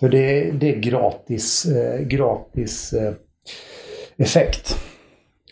För 0.00 0.08
det, 0.08 0.50
det 0.50 0.74
är 0.74 0.80
gratis, 0.80 1.64
eh, 1.64 2.00
gratis 2.00 2.92
eh, 2.92 3.14
effekt. 4.16 4.76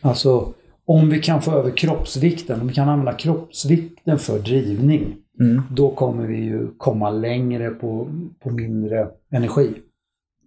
Alltså 0.00 0.54
om 0.86 1.10
vi 1.10 1.20
kan 1.20 1.42
få 1.42 1.52
över 1.52 1.70
kroppsvikten, 1.70 2.60
om 2.60 2.68
vi 2.68 2.74
kan 2.74 2.88
använda 2.88 3.12
kroppsvikten 3.12 4.18
för 4.18 4.38
drivning. 4.38 5.16
Mm. 5.40 5.62
Då 5.70 5.90
kommer 5.90 6.26
vi 6.26 6.36
ju 6.36 6.68
komma 6.76 7.10
längre 7.10 7.70
på, 7.70 8.08
på 8.42 8.50
mindre 8.50 9.08
energi. 9.32 9.70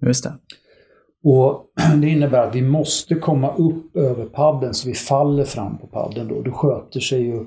Just 0.01 0.23
det. 0.23 0.33
Och 1.23 1.65
Det 2.01 2.07
innebär 2.07 2.47
att 2.47 2.55
vi 2.55 2.61
måste 2.61 3.15
komma 3.15 3.55
upp 3.55 3.95
över 3.95 4.25
paddeln 4.25 4.73
så 4.73 4.87
vi 4.87 4.95
faller 4.95 5.45
fram 5.45 5.77
på 5.77 5.87
paddeln 5.87 6.27
då. 6.27 6.41
Då 6.41 6.51
sköter 6.51 6.99
sig 6.99 7.21
ju 7.21 7.45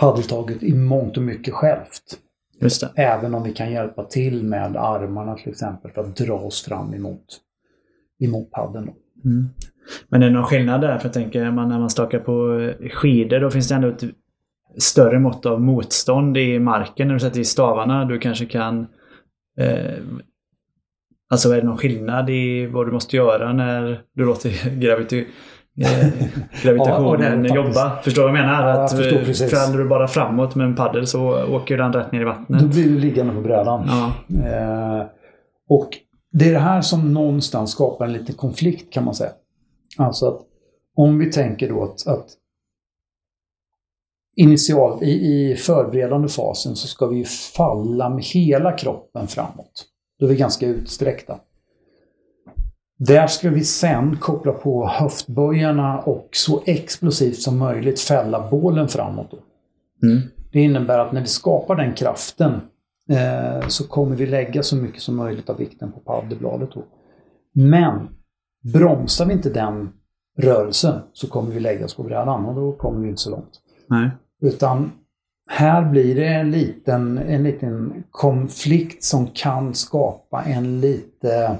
paddeltaget 0.00 0.62
i 0.62 0.74
mångt 0.74 1.16
och 1.16 1.22
mycket 1.22 1.54
självt. 1.54 2.18
Just 2.60 2.80
det. 2.80 3.02
Även 3.02 3.34
om 3.34 3.42
vi 3.42 3.52
kan 3.52 3.72
hjälpa 3.72 4.04
till 4.04 4.44
med 4.44 4.76
armarna 4.76 5.34
till 5.34 5.48
exempel 5.48 5.90
för 5.90 6.00
att 6.00 6.16
dra 6.16 6.34
oss 6.34 6.64
fram 6.64 6.94
emot, 6.94 7.24
emot 8.24 8.50
paddeln. 8.50 8.90
Mm. 9.24 9.48
Men 10.08 10.22
är 10.22 10.26
det 10.26 10.32
någon 10.32 10.44
skillnad 10.44 10.80
där? 10.80 10.98
För 10.98 11.06
jag 11.06 11.12
tänker 11.12 11.50
man, 11.50 11.68
när 11.68 11.78
man 11.78 11.90
stakar 11.90 12.18
på 12.18 12.60
eh, 12.60 12.88
skidor 12.88 13.40
då 13.40 13.50
finns 13.50 13.68
det 13.68 13.74
ändå 13.74 13.88
ett 13.88 14.04
större 14.78 15.18
mått 15.18 15.46
av 15.46 15.60
motstånd 15.60 16.36
i 16.36 16.58
marken 16.58 17.08
när 17.08 17.14
du 17.14 17.20
sätter 17.20 17.40
i 17.40 17.44
stavarna. 17.44 18.04
Du 18.04 18.18
kanske 18.18 18.46
kan... 18.46 18.86
Eh, 19.58 19.94
alltså 21.30 21.52
är 21.52 21.56
det 21.56 21.66
någon 21.66 21.78
skillnad 21.78 22.30
i 22.30 22.66
vad 22.66 22.86
du 22.86 22.92
måste 22.92 23.16
göra 23.16 23.52
när 23.52 24.02
du 24.14 24.24
låter 24.24 24.66
eh, 24.66 25.24
gravitationen 26.62 27.44
Ja, 27.44 27.54
jobba? 27.54 28.02
Förstår 28.02 28.22
du 28.22 28.28
vad 28.28 28.38
jag 28.38 28.46
menar? 28.46 28.68
Ja, 28.68 28.74
jag 28.74 28.84
att 28.84 28.96
förstår 28.96 29.44
eh, 29.44 29.48
faller 29.50 29.78
du 29.78 29.88
bara 29.88 30.08
framåt 30.08 30.54
med 30.54 30.66
en 30.66 30.74
paddel 30.74 31.06
så 31.06 31.44
åker 31.44 31.76
den 31.76 31.92
rätt 31.92 32.12
ner 32.12 32.20
i 32.20 32.24
vattnet. 32.24 32.60
Då 32.60 32.66
blir 32.66 32.84
du 32.84 32.98
liggande 32.98 33.34
på 33.34 33.40
brädan. 33.40 33.88
Ja. 33.88 34.12
Eh, 34.46 35.06
och 35.68 35.88
det 36.32 36.48
är 36.48 36.52
det 36.52 36.58
här 36.58 36.80
som 36.80 37.12
någonstans 37.12 37.70
skapar 37.70 38.06
en 38.06 38.12
liten 38.12 38.34
konflikt 38.34 38.92
kan 38.92 39.04
man 39.04 39.14
säga. 39.14 39.30
Alltså 39.98 40.28
att 40.28 40.40
om 40.96 41.18
vi 41.18 41.32
tänker 41.32 41.68
då 41.68 41.84
att, 41.84 42.06
att 42.06 42.26
initialt 44.36 45.02
i, 45.02 45.10
i 45.10 45.56
förberedande 45.56 46.28
fasen 46.28 46.76
så 46.76 46.88
ska 46.88 47.06
vi 47.06 47.16
ju 47.16 47.24
falla 47.56 48.08
med 48.08 48.24
hela 48.24 48.72
kroppen 48.72 49.26
framåt. 49.26 49.86
Då 50.20 50.26
är 50.26 50.30
vi 50.30 50.36
ganska 50.36 50.66
utsträckta. 50.66 51.38
Där 52.98 53.26
ska 53.26 53.50
vi 53.50 53.64
sen 53.64 54.16
koppla 54.16 54.52
på 54.52 54.88
höftböjarna 54.88 55.98
och 55.98 56.28
så 56.32 56.62
explosivt 56.66 57.38
som 57.38 57.58
möjligt 57.58 58.00
fälla 58.00 58.50
bålen 58.50 58.88
framåt. 58.88 59.32
Mm. 60.02 60.22
Det 60.52 60.60
innebär 60.60 60.98
att 60.98 61.12
när 61.12 61.20
vi 61.20 61.26
skapar 61.26 61.76
den 61.76 61.94
kraften 61.94 62.52
eh, 63.10 63.68
så 63.68 63.88
kommer 63.88 64.16
vi 64.16 64.26
lägga 64.26 64.62
så 64.62 64.76
mycket 64.76 65.02
som 65.02 65.16
möjligt 65.16 65.50
av 65.50 65.56
vikten 65.56 65.92
på 65.92 66.00
paddelbladet. 66.00 66.70
Då. 66.74 66.84
Men 67.54 68.08
bromsar 68.72 69.26
vi 69.26 69.32
inte 69.32 69.50
den 69.50 69.88
rörelsen 70.38 71.00
så 71.12 71.28
kommer 71.28 71.50
vi 71.50 71.60
lägga 71.60 71.84
oss 71.84 71.94
på 71.94 72.02
brädan 72.02 72.46
och 72.46 72.54
då 72.54 72.72
kommer 72.72 73.00
vi 73.00 73.08
inte 73.08 73.22
så 73.22 73.30
långt. 73.30 73.60
Nej. 73.88 74.10
Utan 74.42 74.92
här 75.50 75.90
blir 75.90 76.14
det 76.14 76.26
en 76.26 76.50
liten, 76.50 77.18
en 77.18 77.42
liten 77.42 78.04
konflikt 78.10 79.04
som 79.04 79.26
kan 79.26 79.74
skapa 79.74 80.42
en 80.42 80.80
lite, 80.80 81.56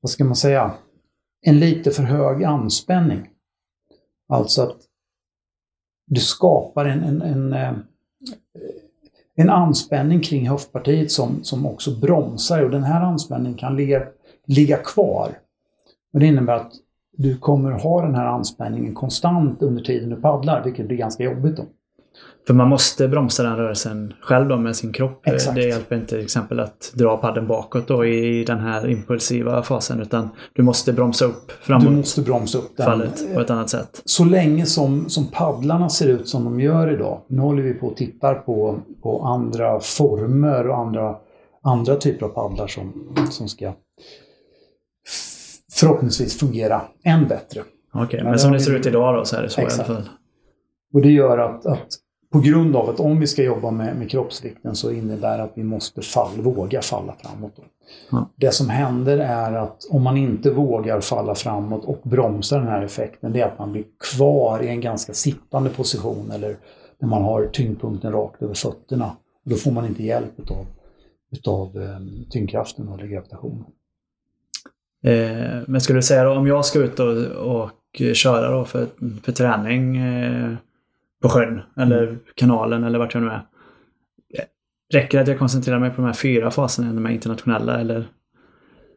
vad 0.00 0.10
ska 0.10 0.24
man 0.24 0.36
säga, 0.36 0.74
en 1.40 1.58
lite 1.58 1.90
för 1.90 2.02
hög 2.02 2.44
anspänning. 2.44 3.28
Alltså 4.28 4.62
att 4.62 4.76
du 6.06 6.20
skapar 6.20 6.84
en, 6.84 7.02
en, 7.02 7.22
en, 7.22 7.52
eh, 7.52 7.72
en 9.34 9.50
anspänning 9.50 10.20
kring 10.20 10.48
höftpartiet 10.48 11.12
som, 11.12 11.44
som 11.44 11.66
också 11.66 12.00
bromsar 12.00 12.62
och 12.62 12.70
den 12.70 12.84
här 12.84 13.00
anspänningen 13.00 13.58
kan 13.58 13.76
ligga, 13.76 14.06
ligga 14.46 14.76
kvar. 14.76 15.38
Och 16.12 16.20
det 16.20 16.26
innebär 16.26 16.56
att 16.56 16.72
du 17.12 17.38
kommer 17.38 17.70
ha 17.70 18.02
den 18.02 18.14
här 18.14 18.26
anspänningen 18.26 18.94
konstant 18.94 19.62
under 19.62 19.82
tiden 19.82 20.10
du 20.10 20.16
paddlar, 20.16 20.64
vilket 20.64 20.86
blir 20.86 20.96
ganska 20.96 21.24
jobbigt 21.24 21.56
då. 21.56 21.66
För 22.46 22.54
man 22.54 22.68
måste 22.68 23.08
bromsa 23.08 23.42
den 23.42 23.56
rörelsen 23.56 24.14
själv 24.20 24.48
då 24.48 24.56
med 24.56 24.76
sin 24.76 24.92
kropp. 24.92 25.26
Exakt. 25.26 25.54
Det 25.54 25.62
hjälper 25.68 25.96
inte 25.96 26.08
till 26.08 26.24
exempel 26.24 26.60
att 26.60 26.92
dra 26.94 27.16
paddeln 27.16 27.46
bakåt 27.46 27.88
då 27.88 28.06
i 28.06 28.44
den 28.44 28.58
här 28.58 28.88
impulsiva 28.88 29.62
fasen 29.62 30.00
utan 30.00 30.28
du 30.52 30.62
måste 30.62 30.92
bromsa 30.92 31.24
upp 31.24 31.48
Du 31.48 31.54
framåt 31.64 31.92
måste 31.92 32.22
bromsa 32.22 32.58
upp 32.58 32.76
den. 32.76 32.86
fallet 32.86 33.34
på 33.34 33.40
ett 33.40 33.50
annat 33.50 33.70
sätt. 33.70 34.02
Så 34.04 34.24
länge 34.24 34.66
som, 34.66 35.08
som 35.08 35.26
paddlarna 35.26 35.88
ser 35.88 36.08
ut 36.08 36.28
som 36.28 36.44
de 36.44 36.60
gör 36.60 36.92
idag. 36.92 37.20
Nu 37.28 37.40
håller 37.40 37.62
vi 37.62 37.74
på 37.74 37.86
och 37.86 37.96
tittar 37.96 38.34
på, 38.34 38.78
på 39.02 39.22
andra 39.22 39.80
former 39.80 40.68
och 40.68 40.78
andra, 40.78 41.16
andra 41.62 41.96
typer 41.96 42.26
av 42.26 42.30
paddlar 42.30 42.66
som, 42.66 43.14
som 43.30 43.48
ska 43.48 43.72
förhoppningsvis 45.72 46.38
fungera 46.38 46.82
än 47.04 47.28
bättre. 47.28 47.62
Okej, 47.94 48.18
Ja, 48.18 48.24
men 48.24 48.32
det 48.32 48.38
som 48.38 48.52
det 48.52 48.60
ser 48.60 48.74
ut 48.74 48.86
idag 48.86 49.14
då 49.14 49.24
så 49.24 49.36
är 49.36 49.42
det 49.42 49.50
så 49.50 49.60
Exakt. 49.60 49.88
i 49.88 49.92
alla 49.92 50.00
fall. 50.02 50.08
Och 50.94 51.02
det 51.02 51.10
gör 51.10 51.38
att, 51.38 51.66
att 51.66 51.86
på 52.32 52.40
grund 52.40 52.76
av 52.76 52.90
att 52.90 53.00
om 53.00 53.20
vi 53.20 53.26
ska 53.26 53.42
jobba 53.42 53.70
med, 53.70 53.96
med 53.96 54.10
kroppsvikten 54.10 54.74
så 54.74 54.92
innebär 54.92 55.38
det 55.38 55.44
att 55.44 55.52
vi 55.54 55.62
måste 55.62 56.02
fall, 56.02 56.40
våga 56.40 56.82
falla 56.82 57.14
framåt. 57.22 57.52
Ja. 58.10 58.30
Det 58.36 58.54
som 58.54 58.68
händer 58.68 59.18
är 59.18 59.52
att 59.52 59.86
om 59.90 60.02
man 60.02 60.16
inte 60.16 60.50
vågar 60.50 61.00
falla 61.00 61.34
framåt 61.34 61.84
och 61.84 62.00
bromsa 62.02 62.58
den 62.58 62.68
här 62.68 62.82
effekten, 62.82 63.32
det 63.32 63.40
är 63.40 63.46
att 63.46 63.58
man 63.58 63.72
blir 63.72 63.84
kvar 64.14 64.62
i 64.62 64.68
en 64.68 64.80
ganska 64.80 65.14
sittande 65.14 65.70
position 65.70 66.30
eller 66.30 66.56
när 66.98 67.08
man 67.08 67.22
har 67.22 67.46
tyngdpunkten 67.52 68.12
rakt 68.12 68.42
över 68.42 68.54
fötterna. 68.54 69.16
Då 69.44 69.56
får 69.56 69.70
man 69.70 69.86
inte 69.86 70.02
hjälp 70.02 70.32
utav, 70.36 70.66
utav 71.32 71.82
eh, 71.82 71.98
tyngdkraften 72.30 72.88
eller 72.88 73.06
gravitationen. 73.06 73.64
Eh, 75.04 75.62
men 75.66 75.80
skulle 75.80 75.98
du 75.98 76.02
säga 76.02 76.24
då 76.24 76.30
om 76.30 76.46
jag 76.46 76.64
ska 76.64 76.78
ut 76.78 77.00
och, 77.00 77.16
och 77.26 77.70
köra 78.14 78.50
då 78.50 78.64
för, 78.64 78.86
för 79.22 79.32
träning 79.32 79.96
eh, 79.96 80.54
på 81.22 81.28
sjön 81.28 81.60
eller 81.80 82.02
Mm. 82.02 82.18
kanalen 82.34 82.84
eller 82.84 82.98
vart 82.98 83.14
jag 83.14 83.22
nu 83.22 83.28
är. 83.28 83.42
Räcker 84.94 85.18
det 85.18 85.22
att 85.22 85.28
jag 85.28 85.38
koncentrerar 85.38 85.78
mig 85.78 85.90
på 85.90 85.96
de 85.96 86.04
här 86.04 86.12
fyra 86.12 86.50
faserna, 86.50 86.92
de 86.92 87.06
här 87.06 87.12
internationella 87.12 87.80
eller 87.80 88.08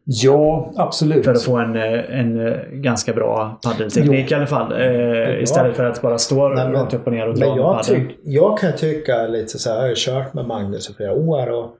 Ja, 0.04 0.72
absolut. 0.76 1.24
för 1.24 1.32
att 1.32 1.42
få 1.42 1.56
en, 1.56 1.76
en 1.76 2.62
ganska 2.82 3.12
bra 3.12 3.60
paddelteknik 3.64 4.30
i 4.30 4.34
alla 4.34 4.46
fall. 4.46 4.72
Eh, 4.72 5.42
istället 5.42 5.76
för 5.76 5.84
att 5.84 6.02
bara 6.02 6.18
stå 6.18 6.48
Nej, 6.48 6.64
men- 6.64 6.72
rakt 6.72 6.94
upp 6.94 7.06
och 7.06 7.12
ner 7.12 7.28
och 7.28 7.34
dra 7.38 7.46
jag, 7.56 7.82
tyck, 7.84 8.18
jag 8.24 8.58
kan 8.58 8.72
tycka 8.76 9.26
lite 9.26 9.58
så 9.58 9.70
här, 9.70 9.76
jag 9.76 9.82
har 9.82 9.88
ju 9.88 9.94
kört 9.96 10.34
med 10.34 10.46
Magnus 10.46 10.90
i 10.90 10.94
flera 10.94 11.12
år 11.12 11.50
och 11.50 11.76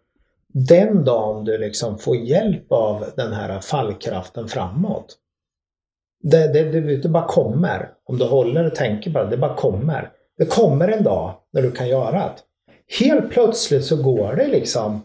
den 0.55 1.05
dagen 1.05 1.45
du 1.45 1.59
liksom 1.59 1.99
får 1.99 2.17
hjälp 2.17 2.73
av 2.73 3.05
den 3.17 3.33
här 3.33 3.61
fallkraften 3.61 4.49
framåt. 4.49 5.17
Det, 6.23 6.53
det, 6.53 6.81
det, 6.81 6.97
det 6.97 7.09
bara 7.09 7.27
kommer. 7.27 7.89
Om 8.05 8.19
du 8.19 8.25
håller 8.25 8.67
och 8.67 8.75
tänker 8.75 9.11
bara, 9.11 9.25
det 9.25 9.37
bara 9.37 9.55
kommer. 9.55 10.09
Det 10.43 10.47
kommer 10.47 10.89
en 10.89 11.05
dag 11.05 11.35
när 11.53 11.63
du 11.63 11.73
kan 11.73 11.89
göra 11.89 12.13
det. 12.13 12.33
Helt 13.05 13.31
plötsligt 13.31 13.85
så 13.85 14.03
går 14.03 14.37
det 14.37 14.49
liksom, 14.49 15.03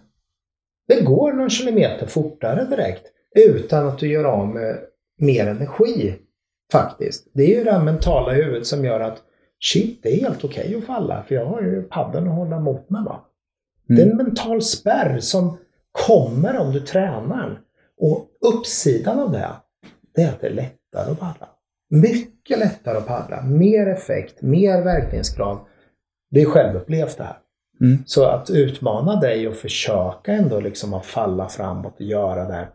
det 0.88 1.02
går 1.02 1.34
någon 1.34 1.50
kilometer 1.50 2.08
fortare 2.08 2.66
direkt 2.66 3.04
utan 3.36 3.88
att 3.88 4.00
du 4.00 4.08
gör 4.08 4.24
av 4.24 4.48
med 4.48 4.78
mer 5.18 5.48
energi. 5.48 6.16
Faktiskt. 6.72 7.28
Det 7.34 7.44
är 7.44 7.58
ju 7.58 7.64
det 7.64 7.72
här 7.72 7.84
mentala 7.84 8.34
huvudet 8.34 8.68
som 8.68 8.86
gör 8.86 9.00
att 9.00 9.22
shit, 9.60 10.00
det 10.04 10.10
är 10.10 10.22
helt 10.22 10.44
okej 10.44 10.66
okay 10.68 10.78
att 10.78 10.86
falla 10.86 11.24
för 11.24 11.36
jag 11.36 11.46
har 11.46 11.62
ju 11.62 11.84
paddeln 11.84 12.28
att 12.28 12.36
hålla 12.36 12.56
emot 12.56 12.90
mig. 12.90 13.04
Va? 13.06 13.26
Mm. 13.90 13.96
Det 13.96 14.02
är 14.02 14.12
en 14.12 14.18
mental 14.18 14.62
spärr 14.62 15.20
som 15.20 15.58
kommer 15.92 16.58
om 16.58 16.72
du 16.72 16.80
tränar. 16.80 17.62
Och 17.98 18.28
uppsidan 18.42 19.20
av 19.20 19.32
det, 19.32 19.50
det 20.16 20.22
är 20.22 20.30
att 20.30 20.42
det 20.42 20.48
är 20.48 20.54
lättare 20.54 21.12
att 21.12 21.20
paddla. 21.20 21.48
Mycket 21.90 22.60
lättare 22.60 22.98
att 22.98 23.08
paddla. 23.08 23.42
Mer 23.42 23.88
effekt, 23.88 24.42
mer 24.42 24.82
verkningsgrad. 24.82 25.60
Det 26.32 26.42
är 26.42 26.46
självupplevt 26.46 27.18
det 27.18 27.24
här. 27.24 27.38
Mm. 27.82 28.04
Så 28.06 28.26
att 28.26 28.50
utmana 28.50 29.16
dig 29.16 29.48
och 29.48 29.56
försöka 29.56 30.32
ändå 30.32 30.60
liksom 30.60 30.94
att 30.94 31.06
falla 31.06 31.50
framåt 31.50 31.96
och 31.96 32.06
göra 32.06 32.48
det. 32.48 32.68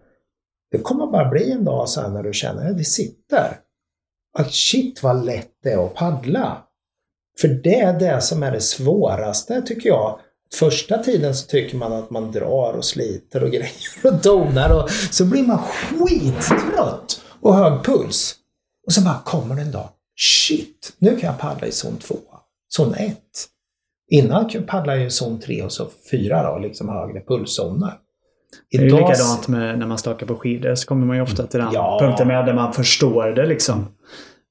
Det 0.71 0.79
kommer 0.79 1.07
bara 1.07 1.29
bli 1.29 1.53
en 1.53 1.65
dag 1.65 1.89
sen 1.89 2.13
när 2.13 2.23
du 2.23 2.33
känner 2.33 2.71
att 2.71 2.79
det 2.79 2.85
sitter. 2.85 3.57
Att 4.39 4.53
shit 4.53 5.03
vad 5.03 5.25
lätt 5.25 5.51
det 5.63 5.73
är 5.73 5.87
att 5.87 5.95
paddla. 5.95 6.63
För 7.41 7.49
det 7.49 7.81
är 7.81 7.99
det 7.99 8.21
som 8.21 8.43
är 8.43 8.53
det 8.53 8.61
svåraste 8.61 9.63
tycker 9.63 9.89
jag. 9.89 10.19
Första 10.55 10.99
tiden 10.99 11.35
så 11.35 11.47
tycker 11.47 11.77
man 11.77 11.93
att 11.93 12.11
man 12.11 12.33
drar 12.33 12.73
och 12.73 12.85
sliter 12.85 13.45
och 13.45 13.51
grejer 13.53 14.05
och 14.05 14.15
donar 14.15 14.83
och 14.83 14.91
så 14.91 15.25
blir 15.25 15.43
man 15.43 15.59
skittrött 15.59 17.21
och 17.41 17.55
hög 17.55 17.85
puls. 17.85 18.42
Och 18.93 18.95
så 18.95 19.03
bara 19.03 19.19
kommer 19.25 19.55
det 19.55 19.63
en 19.63 19.73
dag. 19.73 19.89
Shit, 20.21 20.93
nu 20.99 21.11
kan 21.17 21.21
jag 21.21 21.39
paddla 21.39 21.67
i 21.67 21.73
zon 21.73 21.97
2, 21.97 22.15
zon 22.77 22.95
1. 22.95 23.17
Innan 24.11 24.51
paddlade 24.67 24.99
jag 24.99 25.07
i 25.07 25.11
zon 25.11 25.41
3 25.41 25.63
och 25.63 25.73
så 25.73 25.87
4 26.11 26.53
då, 26.53 26.59
liksom 26.59 26.89
högre 26.89 27.21
pulszoner. 27.21 27.93
Det 28.71 28.77
är 28.77 28.83
likadant 28.83 29.49
med 29.49 29.79
när 29.79 29.87
man 29.87 29.99
stakar 29.99 30.27
på 30.27 30.35
skidor 30.35 30.75
så 30.75 30.87
kommer 30.87 31.07
man 31.07 31.17
ju 31.17 31.23
ofta 31.23 31.47
till 31.47 31.61
den 31.61 31.73
ja. 31.73 31.99
punkten 32.01 32.29
med 32.29 32.47
där 32.47 32.55
man 32.55 32.73
förstår 32.73 33.25
det 33.25 33.47
liksom. 33.47 33.87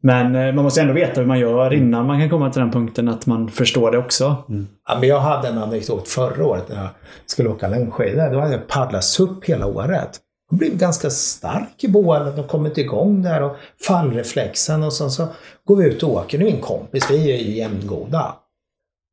Men 0.04 0.36
eh, 0.36 0.54
man 0.54 0.64
måste 0.64 0.82
ändå 0.82 0.94
veta 0.94 1.22
hur 1.22 1.28
man 1.28 1.40
gör 1.40 1.74
innan 1.74 2.06
man 2.06 2.20
kan 2.20 2.30
komma 2.30 2.52
till 2.52 2.62
den 2.62 2.72
punkten 2.72 3.10
att 3.10 3.26
man 3.26 3.50
förstår 3.50 3.92
det 3.92 3.98
också. 3.98 4.36
Mm. 4.50 4.68
Ja, 4.88 4.98
men 5.00 5.10
jag 5.10 5.20
hade 5.20 5.48
en 5.48 5.58
anekdot 5.58 6.08
förra 6.08 6.46
året 6.46 6.70
när 6.70 6.76
jag 6.76 6.90
skulle 7.26 7.50
åka 7.50 7.68
längdskidor. 7.68 8.30
Då 8.32 8.40
hade 8.40 8.54
jag 8.54 8.68
paddlat 8.68 9.04
SUP 9.04 9.46
hela 9.46 9.66
året. 9.66 10.20
Jag 10.52 10.58
blev 10.58 10.78
ganska 10.78 11.10
stark 11.10 11.84
i 11.84 11.88
bålen 11.88 12.40
och 12.40 12.48
kommit 12.48 12.78
igång 12.78 13.22
där 13.22 13.44
och 13.44 13.56
fallreflexen 13.88 14.84
och 14.84 14.94
sen 14.94 15.12
så 15.12 15.28
går 15.66 15.76
vi 15.76 15.86
ut 15.86 16.04
och 16.04 16.10
åker. 16.10 16.38
Nu 16.38 16.48
är 16.48 16.52
min 16.52 16.62
kompis, 16.62 17.06
vi 17.10 17.32
är 17.32 17.38
ju 17.38 17.52
jämngoda. 17.52 18.36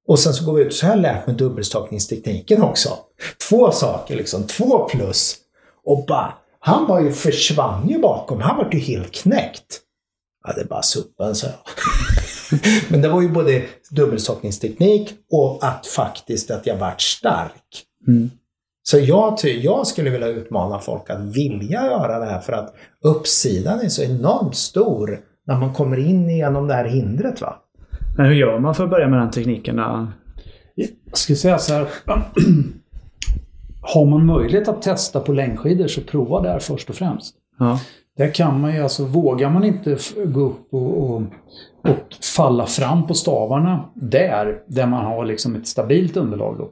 Och 0.09 0.19
sen 0.19 0.35
så 0.35 0.45
går 0.45 0.53
vi 0.53 0.63
ut, 0.63 0.75
så 0.75 0.87
har 0.87 0.93
jag 0.95 1.03
lärt 1.03 1.27
mig 1.27 1.37
dubbelstakningstekniken 1.37 2.63
också. 2.63 2.99
Två 3.49 3.71
saker 3.71 4.17
liksom, 4.17 4.47
två 4.47 4.89
plus. 4.89 5.37
Och 5.85 6.05
bara, 6.07 6.35
han 6.61 6.87
var 6.87 7.01
ju, 7.01 7.13
försvann 7.13 7.89
ju 7.89 7.99
bakom, 7.99 8.41
han 8.41 8.57
var 8.57 8.69
ju 8.73 8.79
helt 8.79 9.13
knäckt. 9.15 9.81
Ja, 10.45 10.53
det 10.53 10.61
är 10.61 10.65
bara 10.65 10.83
suppen, 10.83 11.35
sa 11.35 11.47
jag. 11.47 11.59
Men 12.89 13.03
det 13.03 13.09
var 13.09 13.23
ju 13.23 13.29
både 13.29 13.65
dubbelstakningsteknik 13.91 15.15
och 15.33 15.65
att 15.65 15.87
faktiskt 15.87 16.51
att 16.51 16.67
jag 16.67 16.77
vart 16.77 17.01
stark. 17.01 17.85
Mm. 18.07 18.31
Så 18.91 18.99
jag, 18.99 19.39
jag 19.45 19.87
skulle 19.87 20.11
vilja 20.11 20.29
utmana 20.29 20.79
folk 20.79 21.11
att 21.11 21.21
vilja 21.21 21.87
göra 21.87 22.19
det 22.19 22.25
här 22.25 22.41
för 22.41 22.53
att 22.53 22.75
uppsidan 23.05 23.81
är 23.81 23.89
så 23.89 24.03
enormt 24.03 24.57
stor 24.57 25.21
när 25.47 25.59
man 25.59 25.75
kommer 25.75 25.99
in 25.99 26.31
genom 26.31 26.67
det 26.67 26.75
här 26.75 26.85
hindret. 26.85 27.41
Va? 27.41 27.57
Men 28.17 28.27
hur 28.27 28.35
gör 28.35 28.59
man 28.59 28.75
för 28.75 28.85
att 28.85 28.91
börja 28.91 29.09
med 29.09 29.21
den 29.21 29.31
tekniken? 29.31 29.77
Då? 29.77 30.07
Jag 30.75 30.89
skulle 31.13 31.37
säga 31.37 31.59
så 31.59 31.73
här. 31.73 31.87
Har 33.83 34.07
man 34.07 34.27
möjlighet 34.27 34.69
att 34.69 34.83
testa 34.83 35.21
på 35.21 35.33
längdskidor 35.33 35.87
så 35.87 36.01
prova 36.01 36.41
där 36.41 36.59
först 36.59 36.91
och 36.91 36.97
främst. 36.97 37.35
Ja. 37.59 37.81
Där 38.17 38.35
kan 38.35 38.61
man 38.61 38.75
ju 38.75 38.83
alltså, 38.83 39.05
vågar 39.05 39.51
man 39.51 39.65
inte 39.65 39.99
gå 40.25 40.41
upp 40.41 40.75
och, 40.75 41.11
och, 41.11 41.23
och, 41.83 42.15
falla 42.37 42.67
fram 42.67 43.07
på 43.07 43.15
stavarna 43.15 43.91
där, 43.95 44.63
där 44.67 44.87
man 44.87 45.05
har 45.05 45.25
liksom 45.25 45.57
ett 45.57 45.67
stabilt 45.67 46.17
underlag 46.17 46.59
då. 46.59 46.71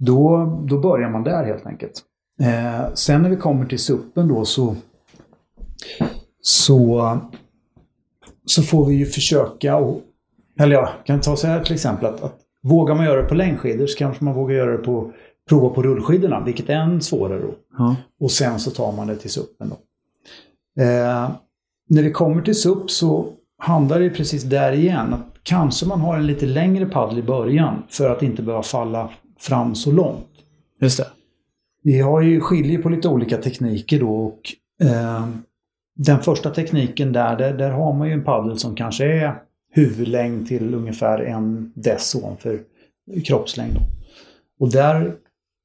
Då, 0.00 0.46
då 0.68 0.78
börjar 0.78 1.10
man 1.10 1.24
där 1.24 1.44
helt 1.44 1.66
enkelt. 1.66 2.02
Eh, 2.40 2.94
sen 2.94 3.22
när 3.22 3.30
vi 3.30 3.36
kommer 3.36 3.66
till 3.66 3.78
suppen 3.78 4.28
då 4.28 4.44
så, 4.44 4.76
så, 6.42 7.18
så 8.46 8.62
får 8.62 8.86
vi 8.86 8.94
ju 8.94 9.06
försöka 9.06 9.76
och, 9.76 10.00
eller 10.58 10.74
ja, 10.74 10.90
kan 11.04 11.20
ta 11.20 11.36
så 11.36 11.46
här 11.46 11.64
till 11.64 11.74
exempel 11.74 12.06
att, 12.06 12.22
att 12.22 12.36
vågar 12.62 12.94
man 12.94 13.04
göra 13.04 13.22
det 13.22 13.28
på 13.28 13.34
längdskidor 13.34 13.86
så 13.86 13.98
kanske 13.98 14.24
man 14.24 14.34
vågar 14.34 14.56
göra 14.56 14.72
det 14.72 14.84
på 14.84 15.12
prova 15.48 15.68
på 15.68 15.82
rullskidorna, 15.82 16.44
vilket 16.44 16.68
är 16.68 16.74
än 16.74 17.02
svårare 17.02 17.40
då. 17.40 17.54
Ja. 17.78 17.96
Och 18.20 18.30
sen 18.30 18.60
så 18.60 18.70
tar 18.70 18.92
man 18.92 19.06
det 19.06 19.16
till 19.16 19.30
suppen 19.30 19.68
då. 19.68 19.76
Eh, 20.82 21.30
när 21.88 22.02
det 22.02 22.10
kommer 22.10 22.42
till 22.42 22.54
SUP 22.54 22.90
så 22.90 23.28
handlar 23.58 24.00
det 24.00 24.10
precis 24.10 24.42
där 24.42 24.72
igen. 24.72 25.14
Att 25.14 25.36
kanske 25.42 25.86
man 25.86 26.00
har 26.00 26.16
en 26.16 26.26
lite 26.26 26.46
längre 26.46 26.86
paddel 26.86 27.18
i 27.18 27.22
början 27.22 27.82
för 27.88 28.10
att 28.10 28.22
inte 28.22 28.42
behöva 28.42 28.62
falla 28.62 29.10
fram 29.40 29.74
så 29.74 29.92
långt. 29.92 30.26
Just 30.80 30.98
det. 30.98 31.06
Vi 31.82 32.00
har 32.00 32.20
ju 32.20 32.40
skiljer 32.40 32.82
på 32.82 32.88
lite 32.88 33.08
olika 33.08 33.36
tekniker 33.36 34.00
då 34.00 34.14
och 34.14 34.40
eh, 34.82 35.28
den 35.96 36.22
första 36.22 36.50
tekniken 36.50 37.12
där, 37.12 37.36
där, 37.36 37.54
där, 37.54 37.70
har 37.70 37.92
man 37.92 38.08
ju 38.08 38.14
en 38.14 38.24
paddel 38.24 38.58
som 38.58 38.74
kanske 38.76 39.04
är 39.04 39.34
huvudlängd 39.72 40.48
till 40.48 40.74
ungefär 40.74 41.18
en 41.18 41.72
dess 41.74 42.14
ovanför 42.14 42.60
kroppslängd. 43.24 43.74
Då. 43.74 43.80
Och 44.64 44.72
där 44.72 45.14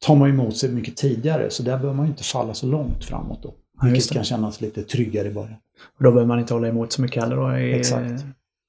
tar 0.06 0.16
man 0.16 0.30
emot 0.30 0.58
sig 0.58 0.72
mycket 0.72 0.98
tidigare 0.98 1.50
så 1.50 1.64
där 1.64 1.78
behöver 1.78 1.94
man 1.94 2.08
inte 2.08 2.24
falla 2.24 2.54
så 2.54 2.68
långt 2.68 3.06
framåt 3.06 3.44
då. 3.44 3.54
Vilket 3.84 4.12
kan 4.12 4.24
kännas 4.24 4.62
lite 4.62 4.84
tryggare 4.84 5.28
i 5.28 5.34
början. 5.34 5.58
Och 5.98 6.04
då 6.04 6.12
behöver 6.12 6.28
man 6.28 6.40
inte 6.40 6.54
hålla 6.54 6.68
emot 6.68 6.92
så 6.92 7.02
mycket 7.02 7.24
heller 7.24 7.36
då? 7.36 7.58
I... 7.58 7.74
Exakt. 7.74 8.26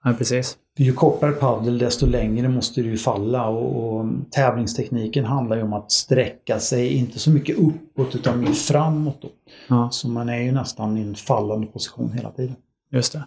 Ja, 0.07 0.13
precis. 0.13 0.59
Ju 0.77 0.93
kortare 0.93 1.33
paddel 1.33 1.79
desto 1.79 2.07
längre 2.07 2.49
måste 2.49 2.83
du 2.83 2.99
falla 2.99 3.49
och, 3.49 3.97
och 3.97 4.07
tävlingstekniken 4.31 5.25
handlar 5.25 5.57
ju 5.57 5.63
om 5.63 5.73
att 5.73 5.93
sträcka 5.93 6.59
sig, 6.59 6.95
inte 6.95 7.19
så 7.19 7.31
mycket 7.31 7.59
uppåt 7.59 8.15
utan 8.15 8.41
mer 8.41 8.53
framåt. 8.53 9.23
Då. 9.23 9.29
Ja. 9.69 9.91
Så 9.91 10.09
man 10.09 10.29
är 10.29 10.43
ju 10.43 10.53
nästan 10.53 10.99
i 10.99 11.03
en 11.03 11.15
fallande 11.15 11.67
position 11.67 12.13
hela 12.13 12.31
tiden. 12.31 12.57
Just 12.91 13.13
det. 13.13 13.27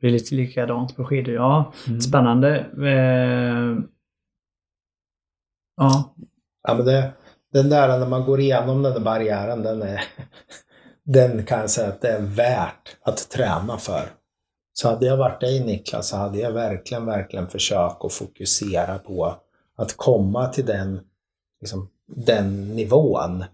Det 0.00 0.06
är 0.06 0.10
lite 0.10 0.34
likadant 0.34 0.96
på 0.96 1.04
skidor. 1.04 1.34
Ja, 1.34 1.72
mm. 1.88 2.00
spännande. 2.00 2.58
Eh... 2.78 3.84
Ja. 5.76 6.14
Ja, 6.68 6.74
men 6.74 6.86
det, 6.86 7.12
den 7.52 7.68
där 7.68 7.98
när 7.98 8.08
man 8.08 8.24
går 8.24 8.40
igenom 8.40 8.82
den 8.82 8.92
där 8.92 9.00
barriären, 9.00 9.62
den 9.62 9.82
är, 9.82 10.00
den 11.04 11.44
kan 11.44 11.60
jag 11.60 11.70
säga 11.70 11.88
att 11.88 12.00
det 12.00 12.08
är 12.08 12.22
värt 12.22 12.96
att 13.02 13.30
träna 13.30 13.76
för. 13.78 14.08
Så 14.78 14.88
hade 14.88 15.06
jag 15.06 15.16
varit 15.16 15.40
dig 15.40 15.64
Niklas 15.64 16.08
så 16.08 16.16
hade 16.16 16.38
jag 16.38 16.52
verkligen, 16.52 17.06
verkligen 17.06 17.48
försökt 17.48 18.04
att 18.04 18.12
fokusera 18.12 18.98
på 18.98 19.34
att 19.76 19.96
komma 19.96 20.48
till 20.48 20.66
den, 20.66 21.00
liksom, 21.60 21.88
den 22.06 22.74
nivån. 22.76 23.44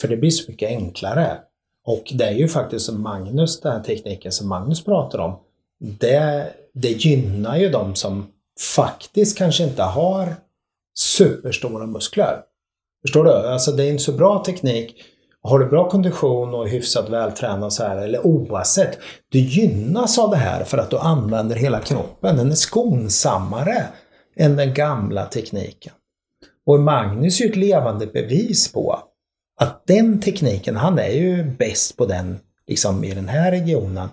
För 0.00 0.08
det 0.08 0.16
blir 0.16 0.30
så 0.30 0.50
mycket 0.50 0.68
enklare. 0.68 1.38
Och 1.84 2.12
det 2.14 2.24
är 2.24 2.32
ju 2.32 2.48
faktiskt 2.48 2.86
som 2.86 3.02
Magnus, 3.02 3.60
den 3.60 3.72
här 3.72 3.82
tekniken 3.82 4.32
som 4.32 4.48
Magnus 4.48 4.84
pratar 4.84 5.18
om, 5.18 5.38
det, 5.80 6.52
det 6.72 6.88
gynnar 7.04 7.56
ju 7.56 7.68
de 7.68 7.94
som 7.94 8.26
faktiskt 8.76 9.38
kanske 9.38 9.64
inte 9.64 9.82
har 9.82 10.34
superstora 10.98 11.86
muskler. 11.86 12.42
Förstår 13.02 13.24
du? 13.24 13.30
Alltså 13.30 13.72
det 13.72 13.84
är 13.84 13.90
inte 13.90 14.02
så 14.02 14.12
bra 14.12 14.44
teknik 14.44 15.04
har 15.42 15.58
du 15.58 15.66
bra 15.66 15.90
kondition 15.90 16.54
och 16.54 16.68
hyfsat 16.68 17.08
vältränad 17.08 17.72
så 17.72 17.82
här, 17.82 17.96
eller 17.96 18.26
oavsett, 18.26 18.98
du 19.28 19.38
gynnas 19.38 20.18
av 20.18 20.30
det 20.30 20.36
här 20.36 20.64
för 20.64 20.78
att 20.78 20.90
du 20.90 20.98
använder 20.98 21.56
hela 21.56 21.80
kroppen. 21.80 22.36
Den 22.36 22.50
är 22.50 22.54
skonsammare 22.54 23.86
än 24.36 24.56
den 24.56 24.74
gamla 24.74 25.24
tekniken. 25.24 25.92
Och 26.66 26.80
Magnus 26.80 27.40
är 27.40 27.44
ju 27.44 27.50
ett 27.50 27.56
levande 27.56 28.06
bevis 28.06 28.72
på 28.72 28.98
att 29.60 29.82
den 29.86 30.20
tekniken, 30.20 30.76
han 30.76 30.98
är 30.98 31.10
ju 31.10 31.44
bäst 31.44 31.96
på 31.96 32.06
den 32.06 32.38
liksom 32.66 33.04
i 33.04 33.14
den 33.14 33.28
här 33.28 33.50
regionen. 33.50 34.08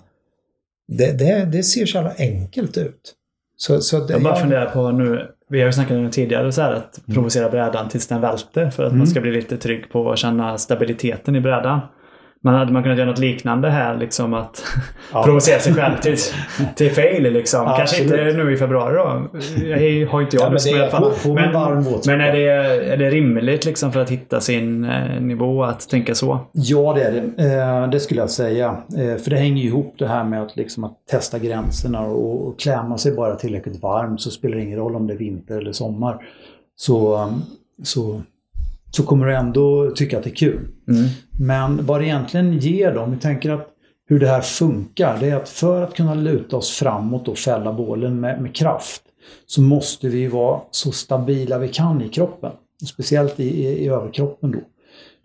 Det, 0.88 1.12
det, 1.12 1.46
det 1.46 1.64
ser 1.64 1.86
så 1.86 1.98
jävla 1.98 2.14
enkelt 2.18 2.78
ut. 2.78 3.16
Så, 3.58 3.82
så 3.82 4.00
det, 4.00 4.14
jag 4.14 4.24
bara 4.24 4.34
jag... 4.34 4.42
funderar 4.42 4.70
på 4.70 4.92
nu, 4.92 5.35
vi 5.48 5.60
har 5.60 5.66
ju 5.66 5.74
snackat 5.74 5.98
om 5.98 6.04
det 6.04 6.12
tidigare, 6.12 6.52
så 6.52 6.62
här, 6.62 6.74
att 6.74 6.98
mm. 7.08 7.16
provocera 7.16 7.50
brädan 7.50 7.90
tills 7.90 8.08
den 8.08 8.22
välter 8.22 8.70
för 8.70 8.84
att 8.84 8.90
mm. 8.90 8.98
man 8.98 9.08
ska 9.08 9.22
bli 9.22 9.32
lite 9.32 9.58
trygg 9.58 9.90
på 9.92 10.12
att 10.12 10.18
känna 10.18 10.58
stabiliteten 10.58 11.36
i 11.36 11.42
brädan. 11.42 11.80
Men 12.46 12.56
hade 12.56 12.74
man 12.74 12.84
kunnat 12.84 12.98
göra 12.98 13.10
något 13.10 13.20
liknande 13.20 13.70
här, 13.70 13.98
liksom 13.98 14.34
att 14.34 14.64
ja. 15.14 15.24
provocera 15.24 15.60
sig 15.60 15.74
själv 15.74 15.98
till, 16.02 16.18
till 16.76 16.92
fail 16.92 17.24
liksom. 17.24 17.64
Ja, 17.64 17.78
Kanske 17.78 18.02
absolut. 18.02 18.28
inte 18.28 18.44
nu 18.44 18.54
i 18.54 18.58
februari 18.58 18.96
då. 18.96 19.28
Jag 19.66 20.08
har 20.08 20.22
inte 20.22 20.36
jag 20.36 20.46
ja, 20.46 20.50
lust 20.50 20.72
med 20.72 20.80
i 20.80 20.82
alla 20.82 20.92
fall. 20.92 21.12
Men, 21.26 21.84
men 22.06 22.22
är, 22.22 22.32
det, 22.32 22.48
är 22.94 22.98
det 22.98 23.10
rimligt 23.10 23.66
liksom 23.66 23.92
för 23.92 24.00
att 24.00 24.10
hitta 24.10 24.42
sin 24.42 24.84
eh, 24.84 25.22
nivå 25.22 25.64
att 25.64 25.90
tänka 25.90 26.16
så? 26.16 26.40
Ja, 26.52 26.94
det 26.94 27.04
är 27.04 27.12
det. 27.12 27.54
Eh, 27.54 27.90
det 27.90 28.00
skulle 28.00 28.22
jag 28.22 28.30
säga. 28.30 28.78
Eh, 28.98 29.22
för 29.22 29.30
det 29.30 29.38
hänger 29.38 29.62
ju 29.62 29.68
ihop 29.68 29.96
det 29.98 30.08
här 30.08 30.24
med 30.24 30.42
att, 30.42 30.56
liksom, 30.56 30.84
att 30.84 31.08
testa 31.12 31.40
gränserna 31.40 32.02
och, 32.02 32.48
och 32.48 32.60
klär 32.60 32.84
man 32.84 32.98
sig 32.98 33.16
bara 33.16 33.36
tillräckligt 33.36 33.82
varmt 33.82 34.22
så 34.22 34.32
spelar 34.32 34.58
det 34.58 34.64
ingen 34.64 34.80
roll 34.80 34.96
om 34.96 35.08
det 35.08 35.14
är 35.14 35.18
vinter 35.18 35.58
eller 35.58 35.72
sommar. 35.72 36.26
Så, 36.76 37.30
så 37.84 38.22
så 38.96 39.04
kommer 39.04 39.26
du 39.26 39.36
ändå 39.36 39.92
tycka 39.96 40.18
att 40.18 40.24
det 40.24 40.30
är 40.30 40.36
kul. 40.36 40.68
Mm. 40.88 41.10
Men 41.40 41.86
vad 41.86 42.02
det 42.02 42.06
egentligen 42.06 42.60
ger 42.60 42.94
dem, 42.94 43.12
vi 43.12 43.18
tänker 43.18 43.50
att 43.50 43.68
hur 44.08 44.20
det 44.20 44.28
här 44.28 44.42
funkar, 44.42 45.18
det 45.20 45.30
är 45.30 45.36
att 45.36 45.50
för 45.50 45.82
att 45.82 45.94
kunna 45.94 46.14
luta 46.14 46.58
oss 46.58 46.72
framåt 46.72 47.28
och 47.28 47.38
fälla 47.38 47.74
bålen 47.74 48.20
med, 48.20 48.42
med 48.42 48.56
kraft 48.56 49.02
så 49.46 49.62
måste 49.62 50.10
vi 50.10 50.28
vara 50.28 50.62
så 50.72 50.92
stabila 50.92 51.58
vi 51.58 51.68
kan 51.68 52.02
i 52.02 52.10
kroppen. 52.10 52.52
Speciellt 52.88 53.40
i, 53.40 53.44
i, 53.44 53.84
i 53.84 53.88
överkroppen 53.88 54.52
då. 54.52 54.60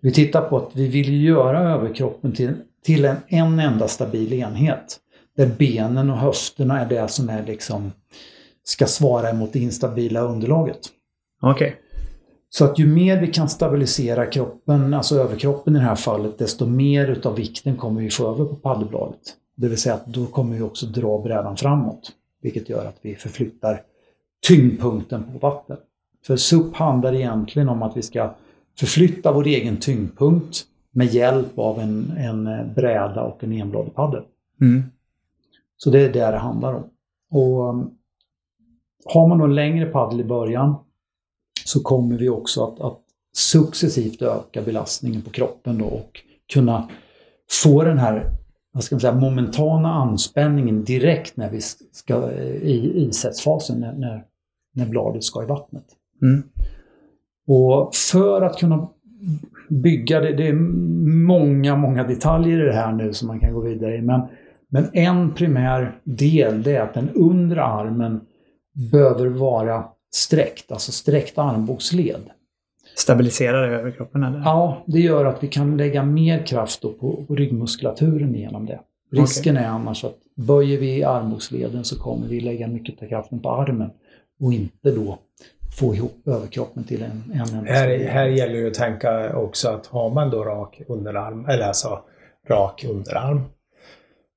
Vi 0.00 0.12
tittar 0.12 0.40
på 0.40 0.56
att 0.56 0.70
vi 0.72 0.88
vill 0.88 1.24
göra 1.24 1.61
överkroppen 1.61 2.33
till, 2.33 2.52
till 2.85 3.04
en, 3.04 3.16
en 3.28 3.59
enda 3.59 3.88
stabil 3.88 4.33
enhet. 4.33 4.98
Där 5.37 5.50
benen 5.59 6.11
och 6.11 6.16
höfterna 6.16 6.80
är 6.80 6.88
det 6.88 7.09
som 7.09 7.28
är 7.28 7.46
liksom 7.46 7.92
ska 8.64 8.87
svara 8.87 9.30
emot 9.30 9.52
det 9.52 9.59
instabila 9.59 10.20
underlaget. 10.20 10.80
Okej. 11.42 11.66
Okay. 11.66 11.89
Så 12.52 12.64
att 12.64 12.78
ju 12.78 12.86
mer 12.86 13.20
vi 13.20 13.26
kan 13.26 13.48
stabilisera 13.48 14.26
kroppen, 14.26 14.94
alltså 14.94 15.16
överkroppen 15.16 15.76
i 15.76 15.78
det 15.78 15.84
här 15.84 15.94
fallet, 15.94 16.38
desto 16.38 16.66
mer 16.66 17.08
utav 17.08 17.36
vikten 17.36 17.76
kommer 17.76 18.00
vi 18.00 18.10
få 18.10 18.30
över 18.30 18.44
på 18.44 18.54
paddelbladet. 18.54 19.20
Det 19.56 19.68
vill 19.68 19.78
säga 19.78 19.94
att 19.94 20.06
då 20.06 20.26
kommer 20.26 20.56
vi 20.56 20.62
också 20.62 20.86
dra 20.86 21.22
brädan 21.22 21.56
framåt. 21.56 22.12
Vilket 22.42 22.68
gör 22.68 22.86
att 22.86 22.96
vi 23.02 23.14
förflyttar 23.14 23.82
tyngdpunkten 24.48 25.24
på 25.32 25.48
vattnet. 25.48 25.80
För 26.26 26.36
SUP 26.36 26.76
handlar 26.76 27.14
egentligen 27.14 27.68
om 27.68 27.82
att 27.82 27.96
vi 27.96 28.02
ska 28.02 28.34
förflytta 28.78 29.32
vår 29.32 29.46
egen 29.46 29.76
tyngdpunkt 29.76 30.64
med 30.90 31.06
hjälp 31.06 31.58
av 31.58 31.80
en, 31.80 32.12
en 32.16 32.74
bräda 32.74 33.22
och 33.22 33.44
en 33.44 33.52
enbladig 33.52 33.94
paddel. 33.94 34.22
Mm. 34.60 34.82
Så 35.76 35.90
det 35.90 36.00
är 36.00 36.12
det 36.12 36.30
det 36.30 36.38
handlar 36.38 36.74
om. 36.74 36.84
Och 37.30 37.68
um, 37.68 37.90
Har 39.04 39.28
man 39.28 39.38
då 39.38 39.44
en 39.44 39.54
längre 39.54 39.86
paddel 39.86 40.20
i 40.20 40.24
början 40.24 40.74
så 41.70 41.80
kommer 41.80 42.18
vi 42.18 42.28
också 42.28 42.64
att, 42.64 42.80
att 42.80 42.98
successivt 43.37 44.22
öka 44.22 44.62
belastningen 44.62 45.22
på 45.22 45.30
kroppen 45.30 45.78
då 45.78 45.85
och 45.85 46.20
kunna 46.52 46.88
få 47.62 47.85
den 47.85 47.98
här 47.98 48.30
vad 48.72 48.85
ska 48.85 48.94
man 48.94 49.00
säga, 49.00 49.14
momentana 49.14 49.92
anspänningen 49.92 50.85
direkt 50.85 51.37
när 51.37 51.50
vi 51.50 51.61
ska 51.92 52.33
i 52.62 53.06
isättsfasen 53.09 53.80
när, 53.80 53.92
när, 53.92 54.24
när 54.74 54.87
bladet 54.87 55.24
ska 55.24 55.42
i 55.42 55.46
vattnet. 55.46 55.85
Mm. 56.22 56.42
Och 57.46 57.94
för 57.94 58.42
att 58.42 58.59
kunna 58.59 58.88
bygga 59.68 60.20
det, 60.20 60.33
det 60.33 60.48
är 60.48 60.52
många, 61.26 61.76
många 61.76 62.04
detaljer 62.04 62.62
i 62.62 62.66
det 62.66 62.72
här 62.72 62.92
nu 62.92 63.12
som 63.12 63.28
man 63.28 63.40
kan 63.40 63.54
gå 63.54 63.61
vidare 63.61 63.96
i. 63.96 64.02
Men, 64.02 64.20
men 64.68 64.85
en 64.92 65.35
primär 65.35 66.00
del 66.04 66.62
det 66.62 66.76
är 66.76 66.80
att 66.80 66.94
den 66.94 67.11
undre 67.11 67.62
armen 67.62 68.20
behöver 68.92 69.26
vara 69.26 69.85
sträckt, 70.14 70.73
alltså 70.73 70.92
sträckt 70.92 71.38
armbågsled. 71.38 72.31
Stabiliserar 72.96 73.68
det 73.68 73.77
överkroppen 73.77 74.23
eller? 74.23 74.38
Ja, 74.38 74.83
det 74.87 75.01
gör 75.01 75.25
att 75.25 75.42
vi 75.42 75.49
kan 75.49 75.77
lägga 75.77 76.03
mer 76.03 76.46
kraft 76.46 76.83
på, 76.83 77.25
på 77.29 77.35
ryggmuskulaturen 77.35 78.35
genom 78.35 78.66
det. 78.66 78.81
Risken 79.12 79.57
okay. 79.57 79.66
är 79.66 79.68
annars 79.68 80.05
att 80.05 80.18
böjer 80.37 80.79
vi 80.79 81.05
armbågsleden 81.05 81.85
så 81.85 81.99
kommer 81.99 82.27
vi 82.27 82.40
lägga 82.40 82.68
mycket 82.68 83.03
av 83.03 83.07
kraften 83.07 83.40
på 83.40 83.51
armen 83.51 83.90
och 84.40 84.53
inte 84.53 84.90
då 84.90 85.18
få 85.79 85.94
ihop 85.94 86.23
överkroppen 86.27 86.85
till 86.85 87.03
en, 87.03 87.33
en 87.35 87.59
enda 87.59 87.73
här, 87.73 87.99
här 87.99 88.27
gäller 88.27 88.61
det 88.61 88.68
att 88.68 88.75
tänka 88.75 89.37
också 89.37 89.68
att 89.68 89.87
har 89.87 90.11
man 90.11 90.31
då 90.31 90.44
rak 90.44 90.81
underarm, 90.88 91.49
eller 91.49 91.66
alltså 91.66 92.01
rak 92.49 92.85
underarm, 92.88 93.40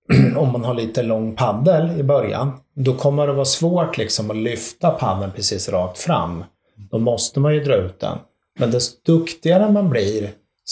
om 0.38 0.52
man 0.52 0.64
har 0.64 0.74
lite 0.74 1.04
lång 1.04 1.36
paddel 1.36 2.00
i 2.00 2.04
början, 2.04 2.52
då 2.76 2.94
kommer 2.94 3.28
det 3.28 3.34
vara 3.34 3.46
svårt 3.46 3.98
liksom 3.98 4.32
att 4.32 4.38
lyfta 4.38 4.90
paddeln 4.90 5.32
precis 5.32 5.70
rakt 5.70 5.98
fram. 5.98 6.44
Då 6.92 6.98
måste 6.98 7.40
man 7.40 7.54
ju 7.54 7.64
dra 7.64 7.76
ut 7.76 8.00
den. 8.00 8.18
Men 8.60 8.72
desto 8.72 9.14
duktigare 9.14 9.72
man 9.72 9.90
blir, 9.90 10.24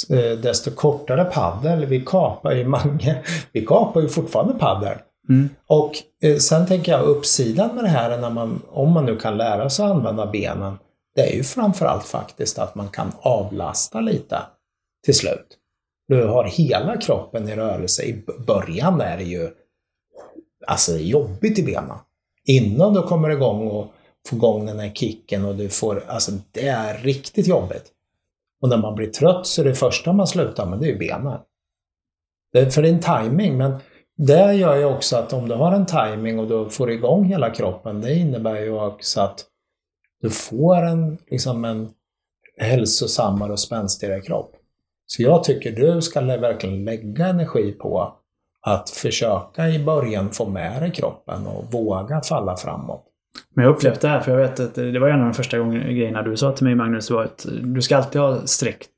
eh, 0.10 0.40
desto 0.42 0.72
kortare 0.72 1.26
paddel. 1.26 1.86
Vi 1.86 2.02
kapar 2.02 2.52
ju 2.52 2.68
många, 2.68 3.16
vi 3.52 3.66
kapar 3.66 4.02
ju 4.02 4.10
fortfarande 4.10 4.54
paddel. 4.54 4.98
Mm. 5.30 5.50
Och 5.68 5.92
eh, 6.24 6.38
sen 6.38 6.68
tänker 6.68 6.92
jag 6.92 7.02
uppsidan 7.02 7.76
med 7.76 7.84
det 7.84 7.90
här, 7.90 8.18
när 8.18 8.30
man, 8.30 8.62
om 8.70 8.92
man 8.92 9.06
nu 9.06 9.18
kan 9.18 9.38
lära 9.38 9.70
sig 9.70 9.86
att 9.86 9.92
använda 9.92 10.26
benen, 10.26 10.78
det 11.16 11.22
är 11.22 11.36
ju 11.36 11.44
framförallt 11.44 12.06
faktiskt 12.06 12.60
att 12.60 12.76
man 12.76 12.88
kan 12.88 13.12
avlasta 13.22 14.00
lite 14.00 14.40
till 15.06 15.16
slut. 15.16 15.58
Du 16.12 16.24
har 16.24 16.44
hela 16.44 16.98
kroppen 16.98 17.50
i 17.50 17.56
rörelse. 17.56 18.04
I 18.04 18.24
början 18.48 19.02
är 19.02 19.18
det 19.18 19.24
ju 19.24 19.50
alltså 20.68 20.98
jobbigt 20.98 21.60
i 21.60 21.64
benen. 21.64 21.98
Innan 22.46 22.94
du 22.94 23.02
kommer 23.02 23.30
igång 23.30 23.68
och 23.68 23.94
får 24.28 24.38
igång 24.38 24.66
den 24.66 24.80
här 24.80 24.90
kicken 24.90 25.46
och 25.46 25.56
du 25.56 25.70
får, 25.70 26.04
alltså 26.08 26.32
det 26.52 26.68
är 26.68 26.98
riktigt 26.98 27.48
jobbigt. 27.48 27.84
Och 28.62 28.70
när 28.70 28.78
man 28.78 28.96
blir 28.96 29.08
trött 29.08 29.48
så 29.48 29.62
är 29.62 29.66
det 29.66 29.76
första 29.76 30.14
man 30.14 30.28
slutar 30.28 30.66
med 30.66 30.80
det 30.80 30.86
är 30.86 30.92
ju 30.92 30.98
benen. 30.98 31.40
Det, 32.54 32.72
för 32.72 32.82
det 32.82 32.90
är 32.90 32.94
en 32.94 33.30
timing 33.30 33.58
men 33.58 33.80
det 34.18 34.54
gör 34.54 34.76
ju 34.76 34.86
också 34.86 35.18
att 35.18 35.34
om 35.34 35.50
du 35.50 35.56
har 35.56 35.72
en 35.72 35.86
timing 35.86 36.40
och 36.40 36.48
du 36.48 36.70
får 36.70 36.92
igång 36.92 37.26
hela 37.26 37.50
kroppen, 37.50 38.02
det 38.02 38.14
innebär 38.14 38.60
ju 38.60 38.80
också 38.80 39.22
att 39.22 39.46
du 40.22 40.30
får 40.30 40.82
en, 40.82 41.18
liksom 41.30 41.66
en 41.66 41.90
hälsosammare 42.58 43.52
och 43.52 43.60
spänstigare 43.60 44.22
kropp. 44.22 44.58
Så 45.16 45.22
jag 45.22 45.44
tycker 45.44 45.72
du 45.72 46.02
ska 46.02 46.22
verkligen 46.22 46.86
lägga 46.86 47.28
energi 47.28 47.72
på 47.72 48.14
att 48.62 48.90
försöka 48.90 49.70
i 49.70 49.84
början 49.84 50.30
få 50.30 50.50
med 50.50 50.82
dig 50.82 50.92
kroppen 50.92 51.48
och 51.48 51.72
våga 51.72 52.22
falla 52.22 52.58
framåt. 52.58 53.04
Men 53.56 53.66
jag 53.66 53.76
upplevt 53.76 54.02
det 54.02 54.08
här, 54.08 54.20
för 54.20 54.32
jag 54.32 54.38
vet 54.38 54.60
att 54.60 54.76
det 54.76 55.00
var 55.00 55.08
en 55.08 55.20
av 55.20 55.26
de 55.26 55.34
första 55.34 55.58
grejerna 55.68 56.22
du 56.22 56.38
sa 56.38 56.52
till 56.52 56.66
mig 56.66 56.76
Magnus, 56.76 57.12
var 57.12 57.24
att 57.24 57.46
du 57.62 57.82
ska 57.82 57.98
alltid 57.98 58.22
ha 58.22 58.46
sträckt. 58.46 58.90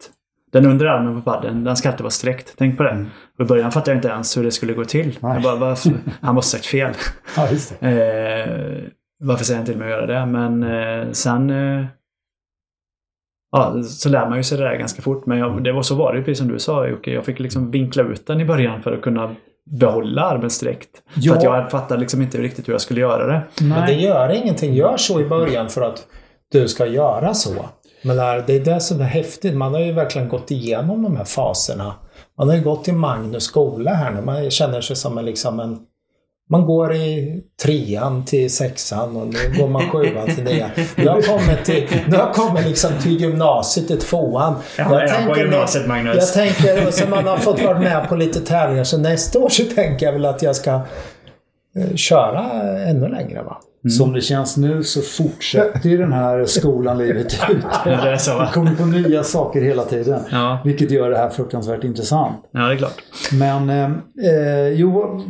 Den 0.52 0.66
undre 0.66 0.92
armen 0.92 1.22
på 1.22 1.32
padden, 1.32 1.64
den 1.64 1.78
ska 1.78 1.90
alltid 1.90 2.04
vara 2.04 2.12
sträckt. 2.12 2.54
Tänk 2.58 2.78
på 2.78 2.84
det. 2.84 2.90
Mm. 2.90 3.10
Och 3.38 3.46
I 3.46 3.48
början 3.48 3.72
fattade 3.72 3.92
jag 3.92 3.98
inte 3.98 4.08
ens 4.08 4.38
hur 4.38 4.44
det 4.44 4.52
skulle 4.52 4.74
gå 4.74 4.86
till. 4.86 5.18
Jag 5.22 5.42
bara, 5.42 5.56
varför? 5.56 5.92
Han 6.22 6.36
måste 6.36 6.52
sagt 6.52 6.66
fel. 6.66 6.94
Ja. 7.36 7.44
Eh, 7.88 8.84
varför 9.20 9.46
säger 9.46 9.58
han 9.58 9.66
till 9.66 9.78
mig 9.78 9.94
att 9.94 10.00
göra 10.00 10.06
det? 10.06 10.26
Men 10.26 10.64
eh, 10.64 11.12
sen 11.12 11.50
eh, 11.50 11.86
ja, 13.54 13.84
så 13.84 14.10
lär 14.10 14.30
man 14.30 14.38
ju 14.38 14.44
sig 14.44 14.58
det 14.58 14.64
där 14.64 14.78
ganska 14.78 15.02
fort. 15.02 15.26
Men 15.26 15.38
jag, 15.38 15.64
det 15.64 15.72
var 15.72 15.82
så 15.82 15.96
var 15.96 16.14
det 16.14 16.22
precis 16.22 16.38
som 16.38 16.48
du 16.48 16.60
sa 16.60 16.88
Jocke. 16.88 17.12
Jag 17.12 17.26
fick 17.26 17.40
liksom 17.40 17.72
vinkla 17.72 18.04
ut 18.04 18.28
den 18.28 18.42
i 18.42 18.46
början 18.46 18.82
för 18.82 18.92
att 18.92 19.02
kunna 19.02 19.36
behålla 19.66 20.22
armen 20.22 20.50
sträckt. 20.50 20.90
Ja. 21.14 21.32
För 21.32 21.38
att 21.38 21.44
jag 21.44 21.72
fattade 21.72 22.00
liksom 22.00 22.22
inte 22.22 22.38
riktigt 22.38 22.68
hur 22.68 22.74
jag 22.74 22.82
skulle 22.82 23.02
göra 23.02 23.28
det. 23.28 23.42
Nej. 23.62 23.70
Men 23.70 23.88
det 23.88 23.94
gör 23.94 24.30
ingenting. 24.30 24.74
Gör 24.74 24.98
så 24.98 25.22
i 25.22 25.26
början 25.26 25.70
för 25.70 25.82
att 25.82 26.08
du 26.52 26.68
ska 26.68 26.86
göra 26.86 27.34
så. 27.34 27.66
Men 28.04 28.18
det 28.18 28.54
är 28.54 28.66
det 28.66 28.80
som 28.80 29.02
är 29.02 29.06
häftigt. 29.06 29.56
Man 29.56 29.74
har 29.74 29.80
ju 29.80 29.92
verkligen 29.92 30.30
gått 30.30 30.52
igenom 30.52 31.04
de 31.04 31.18
här 31.18 31.24
faserna. 31.24 31.94
Man 32.38 32.50
har 32.50 32.56
ju 32.56 32.64
gått 32.64 32.88
i 32.88 32.92
Magnus 32.92 33.44
skola 33.44 33.94
här 33.94 34.12
nu. 34.12 34.22
Man 34.22 34.52
känner 34.52 34.82
sig 34.82 34.96
som 34.96 35.18
en, 35.18 35.26
liksom 35.26 35.60
en 35.60 35.80
man 36.50 36.66
går 36.66 36.94
i 36.94 37.42
trean 37.64 38.26
till 38.26 38.54
sexan 38.54 39.18
och 39.18 39.28
nu 39.28 39.58
går 39.58 39.68
man 39.68 39.90
sjuan 39.90 40.36
till 40.36 40.44
nian. 40.44 40.70
Nu 40.96 41.08
har 41.08 41.22
kommit, 41.22 41.66
till, 41.66 41.88
nu 42.08 42.18
har 42.18 42.34
kommit 42.34 42.66
liksom 42.66 42.92
till 43.02 43.22
gymnasiet, 43.22 43.88
till 43.88 44.00
tvåan. 44.00 44.56
Ja, 44.78 45.02
jag, 45.02 45.10
jag 45.10 45.34
på 45.34 45.40
gymnasiet 45.40 45.88
Magnus. 45.88 46.16
Jag 46.16 46.34
tänker, 46.34 46.92
så 46.92 47.08
man 47.10 47.28
har 47.28 47.38
fått 47.38 47.64
vara 47.64 47.80
med 47.80 48.10
på 48.10 48.16
lite 48.16 48.40
tävlingar. 48.40 48.84
Så 48.84 48.98
nästa 48.98 49.40
år 49.40 49.50
så 49.50 49.64
tänker 49.64 50.06
jag 50.06 50.14
väl 50.14 50.26
att 50.26 50.42
jag 50.42 50.56
ska 50.56 50.72
eh, 50.72 51.96
köra 51.96 52.42
ännu 52.80 53.08
längre. 53.08 53.44
Va? 53.44 53.58
Mm. 53.84 53.92
Som 53.92 54.14
det 54.14 54.22
känns 54.22 54.58
nu 54.58 54.84
så 54.84 55.02
fortsätter 55.02 55.90
ju 55.90 55.98
den 55.98 56.14
här 56.14 56.46
skolan 56.46 56.98
livet 56.98 57.34
ut. 57.50 57.66
det 57.84 57.92
är 57.92 58.18
så, 58.18 58.38
va? 58.38 58.50
kommer 58.54 58.76
på 58.76 58.86
nya 58.86 59.24
saker 59.24 59.62
hela 59.62 59.84
tiden. 59.84 60.22
Ja. 60.32 60.60
Vilket 60.66 60.92
gör 60.92 61.10
det 61.10 61.18
här 61.18 61.30
fruktansvärt 61.30 61.84
intressant. 61.84 62.36
Ja, 62.52 62.60
det 62.60 62.74
är 62.74 62.78
klart. 62.78 63.04
Men 63.32 63.70
eh, 63.70 63.92
eh 64.30 64.68
jo, 64.68 65.22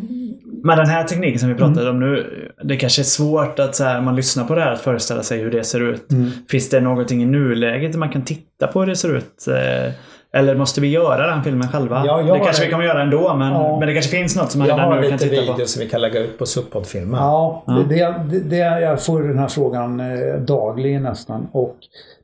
men 0.64 0.78
den 0.78 0.88
här 0.88 1.04
tekniken 1.04 1.40
som 1.40 1.50
vi 1.50 1.56
pratade 1.56 1.90
mm. 1.90 1.94
om 1.94 2.00
nu, 2.00 2.50
det 2.64 2.78
kanske 2.78 3.02
är 3.02 3.04
svårt 3.04 3.60
att 3.60 3.76
så 3.76 3.84
här, 3.84 4.02
man 4.02 4.16
lyssnar 4.16 4.44
på 4.44 4.56
det 4.56 4.62
här 4.62 4.72
att 4.72 4.82
föreställa 4.82 5.24
sig 5.24 5.40
hur 5.40 5.52
det 5.52 5.64
ser 5.64 5.80
ut. 5.80 6.12
Mm. 6.12 6.32
Finns 6.50 6.70
det 6.70 6.82
någonting 6.82 7.24
i 7.24 7.26
nuläget 7.26 7.96
man 7.96 8.10
kan 8.10 8.22
titta 8.22 8.68
på 8.68 8.80
hur 8.80 8.88
det 8.88 8.96
ser 8.96 9.16
ut? 9.16 9.48
Eh, 9.48 9.94
eller 10.36 10.56
måste 10.56 10.82
vi 10.82 10.88
göra 10.88 11.28
den 11.28 11.44
filmen 11.44 11.68
själva? 11.68 12.04
Ja, 12.06 12.18
det 12.18 12.40
kanske 12.40 12.62
det. 12.62 12.66
vi 12.66 12.72
kommer 12.72 12.86
göra 12.86 13.02
ändå, 13.02 13.36
men, 13.36 13.54
ja. 13.54 13.80
men 13.80 13.88
det 13.88 13.94
kanske 13.94 14.12
finns 14.12 14.36
något 14.36 14.52
som 14.52 14.60
man 14.60 14.68
redan 14.68 15.02
nu 15.02 15.10
kan 15.10 15.18
titta 15.18 15.30
på. 15.30 15.36
Jag 15.36 15.42
har 15.42 15.46
lite 15.46 15.56
videos 15.56 15.72
som 15.72 15.84
vi 15.84 15.90
kan 15.90 16.02
lägga 16.02 16.20
ut 16.20 16.38
på 16.38 16.46
Suppod-filmen. 16.46 17.20
Ja, 17.20 17.64
ja. 17.68 17.74
Det, 17.74 18.16
det, 18.30 18.40
det, 18.40 18.58
jag 18.58 19.04
får 19.04 19.24
den 19.24 19.40
här 19.40 19.48
frågan 19.48 20.00
eh, 20.00 20.36
dagligen 20.36 21.04
nästan. 21.04 21.48
Och 21.52 21.78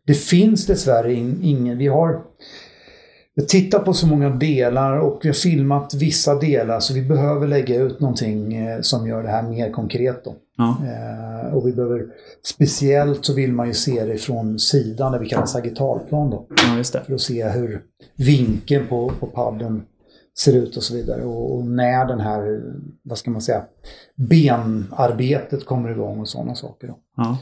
det 0.08 0.14
finns 0.14 0.68
dessvärre 0.68 1.14
in, 1.14 1.40
ingen... 1.44 1.78
Vi 1.78 1.88
har 1.88 2.20
vi 3.36 3.46
tittar 3.46 3.80
på 3.80 3.94
så 3.94 4.08
många 4.08 4.30
delar 4.30 5.00
och 5.00 5.20
vi 5.24 5.30
har 5.30 5.34
filmat 5.34 5.94
vissa 5.94 6.36
delar 6.36 6.80
så 6.80 6.94
vi 6.94 7.02
behöver 7.02 7.48
lägga 7.48 7.76
ut 7.76 8.00
någonting 8.00 8.56
eh, 8.56 8.82
som 8.82 9.08
gör 9.08 9.24
det 9.24 9.30
här 9.30 9.44
mer 9.44 9.72
konkret. 9.72 10.24
Ja. 10.58 10.78
Eh, 10.84 11.54
och 11.54 11.68
vi 11.68 11.72
behöver, 11.72 12.06
speciellt 12.46 13.26
så 13.26 13.34
vill 13.34 13.54
man 13.54 13.68
ju 13.68 13.74
se 13.74 14.06
det 14.06 14.18
från 14.18 14.60
sidan, 14.60 15.12
där 15.12 15.20
vi 15.20 15.30
kallar 15.30 15.46
sagittalplan. 15.46 16.30
Då, 16.30 16.46
ja, 16.50 16.84
För 17.06 17.14
att 17.14 17.22
se 17.22 17.50
hur 17.50 17.82
vinkeln 18.16 18.88
på, 18.88 19.12
på 19.20 19.26
padden 19.26 19.82
ser 20.40 20.56
ut 20.56 20.78
och 20.78 20.84
så 20.84 20.96
vidare. 20.96 21.24
Och, 21.24 21.56
och, 21.56 21.66
när 21.66 22.06
den 22.06 22.20
här, 22.20 22.62
vad 23.04 23.18
ska 23.18 23.32
man 23.32 23.42
säga, 23.42 23.64
benarbetet 24.16 25.66
kommer 25.66 25.92
igång 25.92 26.20
och 26.20 26.28
sådana 26.28 26.56
saker. 26.56 26.88
Då. 26.88 27.00
Ja. 27.18 27.38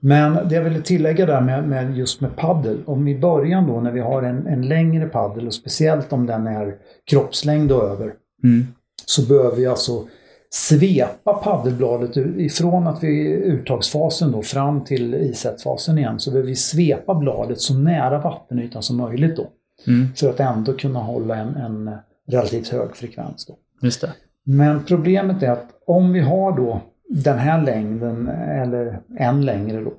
Men 0.00 0.48
det 0.48 0.54
jag 0.54 0.64
ville 0.64 0.82
tillägga 0.82 1.26
där 1.26 1.40
med, 1.40 1.68
med, 1.68 1.96
just 1.96 2.20
med 2.20 2.36
paddel. 2.36 2.78
Om 2.86 3.08
i 3.08 3.18
början 3.18 3.66
då 3.66 3.80
när 3.80 3.92
vi 3.92 4.00
har 4.00 4.22
en, 4.22 4.46
en 4.46 4.68
längre 4.68 5.06
paddel 5.06 5.46
och 5.46 5.54
speciellt 5.54 6.12
om 6.12 6.26
den 6.26 6.46
är 6.46 6.74
kroppslängd 7.10 7.72
och 7.72 7.82
över. 7.82 8.14
Mm. 8.44 8.66
så 9.06 9.22
behöver 9.22 9.56
vi 9.56 9.66
alltså 9.66 10.06
svepa 10.50 11.34
paddelbladet 11.34 12.16
ifrån 12.16 12.86
att 12.86 13.02
vi 13.02 13.06
är 13.08 13.12
i 13.12 13.32
uttagsfasen 13.32 14.32
då 14.32 14.42
fram 14.42 14.84
till 14.84 15.14
isättfasen 15.14 15.98
igen 15.98 16.20
så 16.20 16.30
behöver 16.30 16.48
vi 16.48 16.56
svepa 16.56 17.14
bladet 17.14 17.60
så 17.60 17.74
nära 17.74 18.18
vattenytan 18.18 18.82
som 18.82 18.96
möjligt 18.96 19.36
då. 19.36 19.46
Mm. 19.86 20.08
För 20.16 20.30
att 20.30 20.40
ändå 20.40 20.72
kunna 20.72 20.98
hålla 20.98 21.36
en, 21.36 21.56
en 21.56 21.90
relativt 22.30 22.68
hög 22.68 22.96
frekvens. 22.96 23.46
Då. 23.46 23.58
Just 23.82 24.00
det. 24.00 24.12
Men 24.44 24.84
problemet 24.84 25.42
är 25.42 25.50
att 25.50 25.68
om 25.86 26.12
vi 26.12 26.20
har 26.20 26.56
då 26.56 26.80
den 27.08 27.38
här 27.38 27.62
längden 27.62 28.28
eller 28.28 29.00
än 29.18 29.44
längre 29.44 29.80
då. 29.80 29.92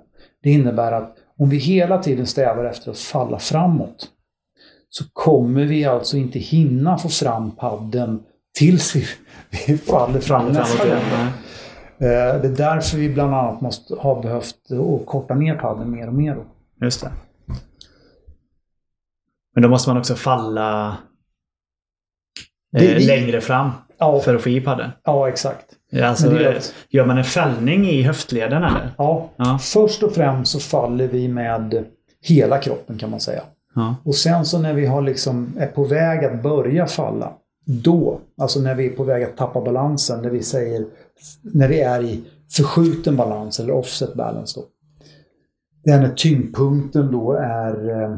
Det 0.44 0.52
innebär 0.52 0.92
att 0.92 1.18
om 1.38 1.50
vi 1.50 1.58
hela 1.58 1.98
tiden 2.04 2.26
strävar 2.26 2.66
efter 2.66 2.92
att 2.92 2.98
falla 2.98 3.40
framåt 3.40 4.10
så 4.90 5.04
kommer 5.14 5.66
vi 5.66 5.86
alltså 5.86 6.18
inte 6.18 6.40
hinna 6.40 6.98
få 6.98 7.10
fram 7.10 7.52
padden 7.52 8.24
tills 8.58 8.96
vi, 8.96 9.06
vi 9.68 9.78
faller 9.78 10.20
fram 10.20 10.48
nästa 10.48 10.88
gång. 10.88 10.98
Eh, 10.98 12.42
Det 12.42 12.48
är 12.48 12.56
därför 12.58 12.98
vi 12.98 13.10
bland 13.14 13.36
annat 13.36 13.62
måste 13.62 13.96
ha 13.96 14.22
behövt 14.22 14.56
att 14.72 15.06
korta 15.06 15.36
ner 15.36 15.56
padden 15.56 15.92
mer 15.92 16.08
och 16.08 16.14
mer. 16.14 16.36
Då. 16.36 16.46
Just 16.86 17.02
det. 17.02 17.12
Men 19.54 19.64
då 19.64 19.70
måste 19.70 19.90
man 19.90 19.98
också 19.98 20.16
falla 20.16 20.98
Det- 22.72 22.96
eh, 22.96 23.08
längre 23.08 23.42
fram 23.42 23.70
Ja, 23.98 24.20
för 24.20 24.36
att 24.36 24.42
få 24.42 24.50
i 24.50 24.62
padden. 24.62 24.90
ja 25.06 25.30
exakt. 25.30 25.66
Alltså, 26.04 26.26
Men 26.28 26.36
det 26.36 26.46
är 26.46 26.56
att- 26.56 26.74
Gör 26.90 27.06
man 27.06 27.18
en 27.18 27.24
fällning 27.24 27.86
i 27.90 28.02
höftleden 28.02 28.64
eller? 28.64 28.92
Ja. 28.98 29.30
Ja. 29.36 29.60
Först 29.62 30.04
och 30.04 30.14
främst 30.14 30.52
så 30.52 30.60
faller 30.60 31.08
vi 31.08 31.28
med 31.28 31.86
hela 32.24 32.58
kroppen 32.58 32.98
kan 32.98 33.10
man 33.10 33.20
säga. 33.20 33.42
Ja. 33.76 33.96
Och 34.04 34.16
sen 34.16 34.46
så 34.46 34.60
när 34.60 34.74
vi 34.74 34.86
har 34.86 35.02
liksom 35.02 35.54
är 35.60 35.68
på 35.68 35.84
väg 35.84 36.26
att 36.26 36.44
börja 36.44 36.88
falla, 36.88 37.34
då, 37.66 38.20
alltså 38.42 38.60
när 38.60 38.76
vi 38.76 38.86
är 38.86 38.90
på 38.92 39.04
väg 39.04 39.24
att 39.24 39.38
tappa 39.38 39.62
balansen, 39.62 40.22
när 40.22 40.30
vi 40.30 40.44
säger, 40.44 40.86
när 41.42 41.68
vi 41.68 41.82
är 41.82 42.04
i 42.04 42.24
förskjuten 42.52 43.16
balans 43.16 43.60
eller 43.60 43.74
offset 43.74 44.14
balance 44.14 44.60
då. 44.60 44.66
Det 45.84 45.92
är 45.92 46.00
när 46.00 46.10
tyngdpunkten 46.10 47.12
då 47.12 47.34
är 47.34 47.90
eh, 48.04 48.18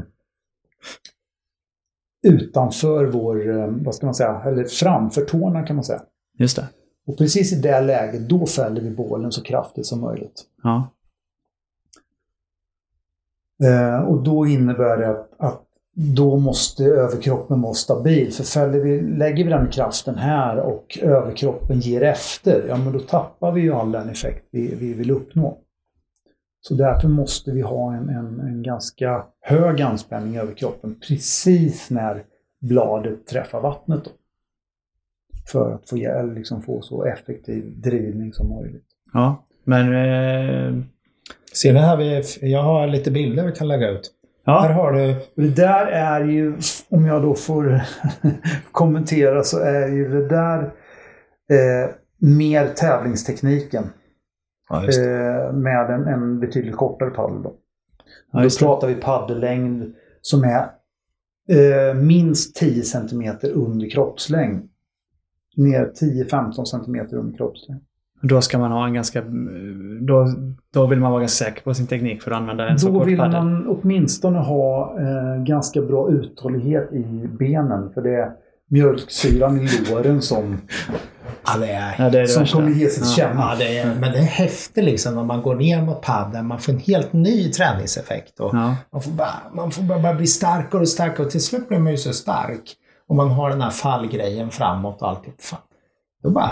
utanför 2.24 3.06
vår, 3.06 3.60
eh, 3.60 3.68
vad 3.68 3.96
ska 3.96 4.06
man 4.06 4.16
säga, 4.16 4.42
eller 4.46 4.64
framför 4.64 5.22
tårna 5.22 5.64
kan 5.64 5.76
man 5.76 5.86
säga. 5.86 6.02
Just 6.38 6.56
det. 6.56 6.68
Och 7.08 7.18
precis 7.18 7.54
i 7.54 7.56
det 7.56 7.82
läget, 7.82 8.30
då 8.30 8.46
fäller 8.46 8.82
vi 8.82 8.90
bålen 8.90 9.32
så 9.32 9.44
kraftigt 9.44 9.86
som 9.86 10.02
möjligt. 10.02 10.44
Ja. 10.64 10.94
Eh, 13.64 14.00
och 14.04 14.24
då 14.24 14.48
innebär 14.48 14.98
det 14.98 15.10
att, 15.10 15.30
att 15.38 15.62
då 15.96 16.38
måste 16.38 16.84
överkroppen 16.84 17.62
vara 17.62 17.74
stabil. 17.74 18.34
För 18.34 18.44
fäller 18.44 18.80
vi, 18.80 19.02
lägger 19.02 19.44
vi 19.44 19.50
den 19.50 19.72
kraften 19.72 20.16
här 20.16 20.58
och 20.58 21.00
överkroppen 21.02 21.80
ger 21.80 22.02
efter, 22.02 22.66
ja 22.68 22.78
men 22.78 22.94
då 22.94 23.00
tappar 23.00 23.52
vi 23.52 23.62
ju 23.62 23.74
all 23.74 23.92
den 23.92 24.10
effekt 24.10 24.48
vi, 24.52 24.76
vi 24.76 24.94
vill 24.94 25.12
uppnå. 25.12 25.58
Så 26.68 26.74
därför 26.74 27.08
måste 27.08 27.52
vi 27.52 27.62
ha 27.62 27.94
en, 27.94 28.10
en, 28.10 28.40
en 28.40 28.64
ganska 28.64 29.24
hög 29.42 29.82
anspänning 29.82 30.38
över 30.38 30.54
kroppen 30.54 31.00
precis 31.08 31.90
när 31.90 32.24
bladet 32.62 33.28
träffar 33.28 33.62
vattnet. 33.62 34.04
Då. 34.04 34.12
För 35.52 35.74
att 35.74 35.90
få, 35.90 35.96
eller 35.96 36.36
liksom 36.36 36.62
få 36.62 36.82
så 36.82 37.06
effektiv 37.06 37.82
drivning 37.82 38.34
som 38.34 38.50
möjligt. 38.50 38.86
ja. 39.14 39.46
Men... 39.64 39.94
Eh, 39.94 40.84
Ser 41.54 41.74
ni 41.74 41.80
här, 41.80 41.98
vi, 41.98 42.24
jag 42.52 42.64
har 42.64 42.88
lite 42.88 43.12
bilder 43.12 43.46
vi 43.46 43.52
kan 43.52 43.68
lägga 43.68 43.90
ut. 43.90 44.12
Här 44.46 44.70
ja. 44.70 44.76
har 44.76 44.92
du, 44.92 45.16
det 45.36 45.56
där 45.56 45.86
är 45.86 46.26
ju, 46.26 46.58
om 46.90 47.06
jag 47.06 47.22
då 47.22 47.34
får 47.34 47.82
kommentera, 48.72 49.44
så 49.44 49.60
är 49.60 49.88
ju 49.88 50.10
det 50.10 50.28
där 50.28 50.60
eh, 51.50 51.90
mer 52.18 52.68
tävlingstekniken. 52.68 53.84
Ja. 54.74 55.04
Eh, 55.04 55.54
med 55.54 55.90
en, 55.90 56.08
en 56.08 56.40
betydligt 56.40 56.76
kortare 56.76 57.10
paddel. 57.10 57.44
Då, 57.44 57.54
Ja, 58.32 58.44
då 58.44 58.50
pratar 58.60 58.88
vi 58.88 58.96
paddellängd 58.96 59.94
som 60.22 60.44
är 60.44 60.60
eh, 61.50 61.96
minst 61.96 62.56
10 62.56 62.84
cm 62.84 63.36
under 63.54 63.90
kroppslängd. 63.90 64.70
Ner 65.58 65.92
10-15 66.02 66.66
cm 66.66 67.08
under 67.12 67.38
kroppslängd. 67.38 67.82
Då 68.22 68.42
ska 68.42 68.58
man 68.58 68.72
ha 68.72 68.88
en 68.88 68.94
ganska... 68.94 69.22
Då, 70.02 70.28
då 70.74 70.86
vill 70.88 71.00
man 71.00 71.12
vara 71.12 71.22
ganska 71.22 71.46
säker 71.46 71.64
på 71.64 71.74
sin 71.74 71.88
teknik 71.88 72.22
för 72.22 72.32
att 72.32 72.38
använda 72.38 72.70
en 72.70 72.80
så 72.80 72.88
Då 72.90 73.00
kort 73.00 73.08
vill 73.08 73.18
paddel. 73.18 73.44
man 73.44 73.68
åtminstone 73.68 74.40
ha 74.40 75.00
eh, 75.00 75.44
ganska 75.44 75.82
bra 75.82 76.10
uthållighet 76.10 76.94
i 76.94 77.28
benen. 77.40 77.94
För 77.94 78.02
det 78.02 78.32
mjölksyran 78.74 79.60
i 79.68 79.70
låren 79.92 80.22
som, 80.22 80.62
Ja, 81.46 81.58
det 81.58 81.72
är, 81.72 81.96
Ja, 81.98 82.10
det 82.10 82.18
är 82.18 82.22
det 82.22 82.28
som 82.28 82.42
värsta. 82.42 82.58
kommer 82.58 82.70
ge 82.70 82.90
sig 82.90 83.04
till 83.04 83.24
Ja. 83.24 83.30
ja, 83.36 83.56
det 83.60 83.78
är, 83.78 83.86
men 83.96 84.12
det 84.12 84.18
är 84.18 84.24
häftigt 84.24 84.84
liksom 84.84 85.16
när 85.16 85.24
man 85.24 85.42
går 85.42 85.56
ner 85.56 85.82
mot 85.82 86.02
paddeln. 86.02 86.48
Man 86.48 86.60
får 86.60 86.72
en 86.74 86.80
helt 86.80 87.14
ny 87.14 87.52
träningseffekt. 87.52 88.40
Och 88.40 88.50
Ja. 88.54 88.76
man, 88.94 89.02
får 89.02 89.12
bara, 89.12 89.34
man 89.54 89.72
får 89.72 89.84
bara, 89.84 90.00
bara 90.00 90.14
bli 90.14 90.28
starkare 90.28 90.82
och 90.82 90.88
starkare 90.88 91.26
och 91.26 91.32
till 91.32 91.44
slut 91.44 91.68
blir 91.70 91.80
man 91.80 91.92
ju 91.92 91.98
så 91.98 92.14
stark. 92.14 92.62
Och 93.08 93.16
man 93.16 93.30
har 93.32 93.50
den 93.50 93.62
här 93.62 93.70
fallgrejen 93.70 94.50
framåt 94.52 95.02
och 95.02 95.10
alltihop. 95.10 95.42
Fan. 95.42 95.60
Då 96.24 96.30
bara, 96.30 96.52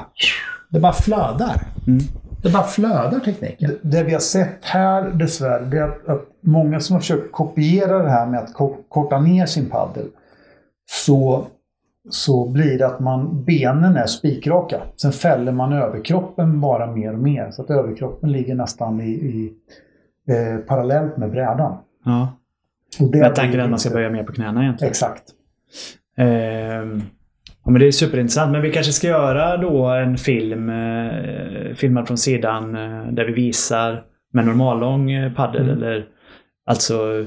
det 0.70 0.80
bara 0.80 0.94
flödar. 0.94 1.62
Mm. 1.88 2.00
Det 2.44 2.50
bara 2.50 2.64
flödar 2.64 3.20
tekniken. 3.20 3.70
Det, 3.82 3.98
det 3.98 4.04
vi 4.04 4.14
har 4.14 4.20
sett 4.20 4.58
här 4.62 5.10
dessvärre, 5.10 5.66
det 5.66 5.78
är 5.78 5.84
att, 5.84 6.08
att 6.10 6.22
många 6.44 6.80
som 6.80 6.94
har 6.94 7.02
försökt 7.02 7.32
kopiera 7.32 8.04
det 8.04 8.10
här 8.10 8.26
med 8.28 8.40
att 8.40 8.54
ko- 8.54 8.78
korta 8.90 9.20
ner 9.20 9.46
sin 9.46 9.70
paddel. 9.70 10.06
Så, 10.92 11.48
så 12.10 12.50
blir 12.50 12.78
det 12.78 12.88
att 12.88 13.00
man, 13.00 13.44
benen 13.44 13.96
är 13.96 14.06
spikraka. 14.06 14.82
Sen 14.96 15.12
fäller 15.12 15.52
man 15.52 15.74
överkroppen 15.74 16.62
bara 16.62 16.92
mer 16.92 17.14
och 17.14 17.20
mer. 17.20 17.52
Så 17.52 17.62
att 17.62 17.70
överkroppen 17.70 18.32
ligger 18.32 18.56
nästan 18.56 19.02
i, 19.02 19.10
i 19.12 19.54
eh, 20.34 20.58
parallellt 20.58 21.18
med 21.18 21.32
brädan. 21.32 21.78
ja. 22.06 22.38
Och 23.00 23.12
det 23.12 23.20
Men 23.20 23.34
tanken 23.34 23.60
att 23.60 23.70
man 23.70 23.80
ska 23.80 23.90
börja 23.90 24.10
mer 24.10 24.24
på 24.24 24.34
knäna 24.34 24.62
egentligen. 24.64 24.90
Exakt. 24.92 25.24
Ehm, 26.18 27.02
ja, 27.64 27.72
men 27.72 27.80
det 27.80 27.88
är 27.88 27.92
superintressant. 27.92 28.52
Men 28.52 28.62
vi 28.62 28.72
kanske 28.72 28.92
ska 28.92 29.08
göra 29.08 29.58
då 29.58 29.86
en 29.86 30.18
film 30.18 30.70
eh, 30.70 31.74
filmad 31.76 32.08
från 32.08 32.18
sidan 32.18 32.76
eh, 32.76 33.08
där 33.14 33.26
vi 33.26 33.34
visar 33.34 34.04
med 34.34 34.46
normallång 34.46 35.12
eh, 35.12 35.34
paddel 35.34 35.62
Mm. 35.70 35.78
eller 35.78 36.06
alltså 36.66 37.26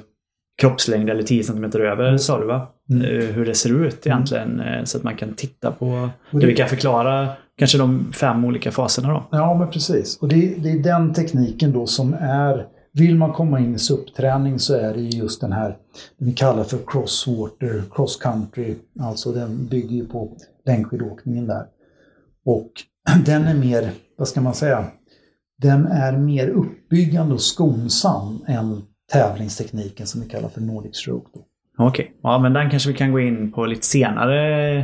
kroppslängd 0.60 1.10
eller 1.10 1.22
10 1.22 1.42
cm 1.42 1.64
över 1.64 2.16
sa 2.16 2.40
du 2.40 2.46
va? 2.46 2.66
Mm. 2.90 3.02
Eh, 3.04 3.26
hur 3.26 3.46
det 3.46 3.54
ser 3.54 3.84
ut 3.84 4.06
egentligen 4.06 4.60
eh, 4.60 4.84
så 4.84 4.98
att 4.98 5.04
man 5.04 5.16
kan 5.16 5.34
titta 5.34 5.72
på 5.72 6.08
det 6.30 6.38
det- 6.40 6.46
vi 6.46 6.54
kan 6.56 6.68
förklara 6.68 7.28
kanske 7.58 7.78
de 7.78 8.12
fem 8.12 8.44
olika 8.44 8.72
faserna 8.72 9.08
då. 9.08 9.24
Ja, 9.30 9.54
men 9.58 9.70
precis. 9.70 10.18
Och 10.20 10.28
det, 10.28 10.54
det 10.58 10.70
är 10.70 10.78
den 10.78 11.12
tekniken 11.14 11.72
då 11.72 11.86
som 11.86 12.14
är... 12.20 12.66
Vill 12.96 13.16
man 13.16 13.32
komma 13.32 13.60
in 13.60 13.74
i 13.74 13.78
SUP-träning 13.78 14.58
så 14.58 14.74
är 14.74 14.94
det 14.94 15.00
ju 15.00 15.08
just 15.20 15.40
den 15.40 15.52
här, 15.52 15.76
vi 16.18 16.32
kallar 16.32 16.64
för 16.64 16.78
crosswater, 16.86 17.82
cross 17.90 18.16
country. 18.16 18.74
Alltså 19.00 19.32
den 19.32 19.66
bygger 19.66 19.96
ju 19.96 20.06
på 20.06 20.36
längdskidåkningen 20.66 21.46
där. 21.46 21.64
Och 22.44 22.70
den 23.26 23.44
är 23.44 23.54
mer, 23.54 23.90
vad 24.18 24.28
ska 24.28 24.40
man 24.40 24.54
säga, 24.54 24.84
den 25.62 25.86
är 25.86 26.12
mer 26.18 26.48
uppbyggande 26.48 27.34
och 27.34 27.40
skonsam 27.40 28.44
än 28.46 28.82
tävlingstekniken 29.12 30.06
som 30.06 30.20
vi 30.20 30.28
kallar 30.28 30.48
för 30.48 30.60
Nordic 30.60 30.96
stroke. 30.96 31.28
Då. 31.34 31.40
Okej, 31.78 32.12
ja 32.22 32.38
men 32.38 32.52
den 32.52 32.70
kanske 32.70 32.88
vi 32.90 32.94
kan 32.96 33.12
gå 33.12 33.20
in 33.20 33.52
på 33.52 33.66
lite 33.66 33.87
senare 33.87 34.76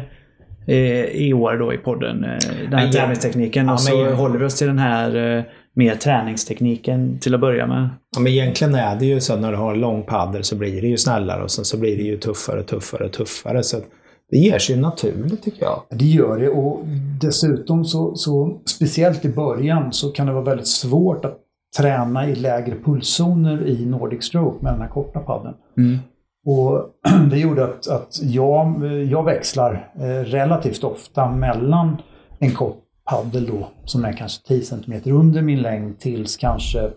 eh, 0.67 1.05
i 1.05 1.33
år 1.35 1.57
då 1.59 1.73
i 1.75 1.79
podden. 1.79 2.25
eh, 2.25 2.31
Den 2.71 2.73
här 2.79 2.87
Ja, 2.87 2.93
tävlingstekniken. 2.93 3.67
ja, 3.67 3.73
och 3.73 3.81
så 3.81 3.97
men- 3.97 4.15
håller 4.15 4.39
vi 4.39 4.45
oss 4.45 4.55
till 4.59 4.67
den 4.67 4.79
här 4.79 5.37
eh, 5.39 5.45
mer 5.75 5.95
träningstekniken 5.95 7.19
till 7.19 7.35
att 7.35 7.41
börja 7.41 7.67
med. 7.67 7.89
Ja, 8.17 8.21
men 8.21 8.33
egentligen 8.33 8.75
är 8.75 8.97
det 8.99 9.07
ju 9.07 9.21
så 9.21 9.37
när 9.37 9.51
du 9.53 9.57
har 9.59 9.73
en 9.75 9.81
lång 9.81 10.03
paddel 10.03 10.45
så 10.45 10.57
blir 10.57 10.81
det 10.83 10.89
ju 10.89 10.97
snällare 10.97 11.43
och 11.43 11.51
sen 11.51 11.65
så 11.65 11.77
blir 11.79 11.97
det 11.97 12.03
ju 12.03 12.17
tuffare 12.17 12.61
och 12.61 12.67
tuffare 12.67 13.05
och 13.05 13.13
tuffare. 13.13 13.63
Så 13.63 13.77
att 13.77 13.85
det 14.31 14.37
ger 14.37 14.59
sig 14.59 14.75
ju 14.77 14.81
naturligt 14.83 15.43
tycker 15.43 15.63
jag. 15.65 15.83
Det 15.91 16.05
gör 16.05 16.39
det 16.39 16.49
och 16.49 16.81
dessutom 17.21 17.85
så, 17.85 18.15
så 18.17 18.61
speciellt 18.67 19.25
i 19.25 19.29
början 19.29 19.93
så 19.93 20.11
kan 20.13 20.27
det 20.27 20.33
vara 20.33 20.45
väldigt 20.45 20.69
svårt 20.69 21.25
att 21.25 21.39
träna 21.79 22.29
i 22.29 22.35
lägre 22.35 22.75
pulszoner 22.85 23.67
i 23.67 23.87
Nordic 23.87 24.25
Stroke 24.25 24.65
med 24.65 24.73
den 24.73 24.81
här 24.81 24.89
korta 24.89 25.21
paddeln. 25.21 25.55
Mm. 25.79 25.99
Och 26.47 26.91
det 27.31 27.39
gjorde 27.39 27.65
att, 27.65 27.89
att 27.89 28.19
jag, 28.23 28.87
jag 29.09 29.25
växlar 29.25 29.93
eh, 29.95 30.25
relativt 30.25 30.85
ofta 30.85 31.31
mellan 31.31 31.97
en 32.39 32.55
kort 32.55 32.77
paddel 33.05 33.47
då 33.47 33.69
som 33.85 34.05
är 34.05 34.13
kanske 34.13 34.47
10 34.47 34.63
cm 34.63 35.03
under 35.05 35.43
min 35.43 35.63
längd 35.63 35.99
tills 35.99 36.37
kanske 36.37 36.91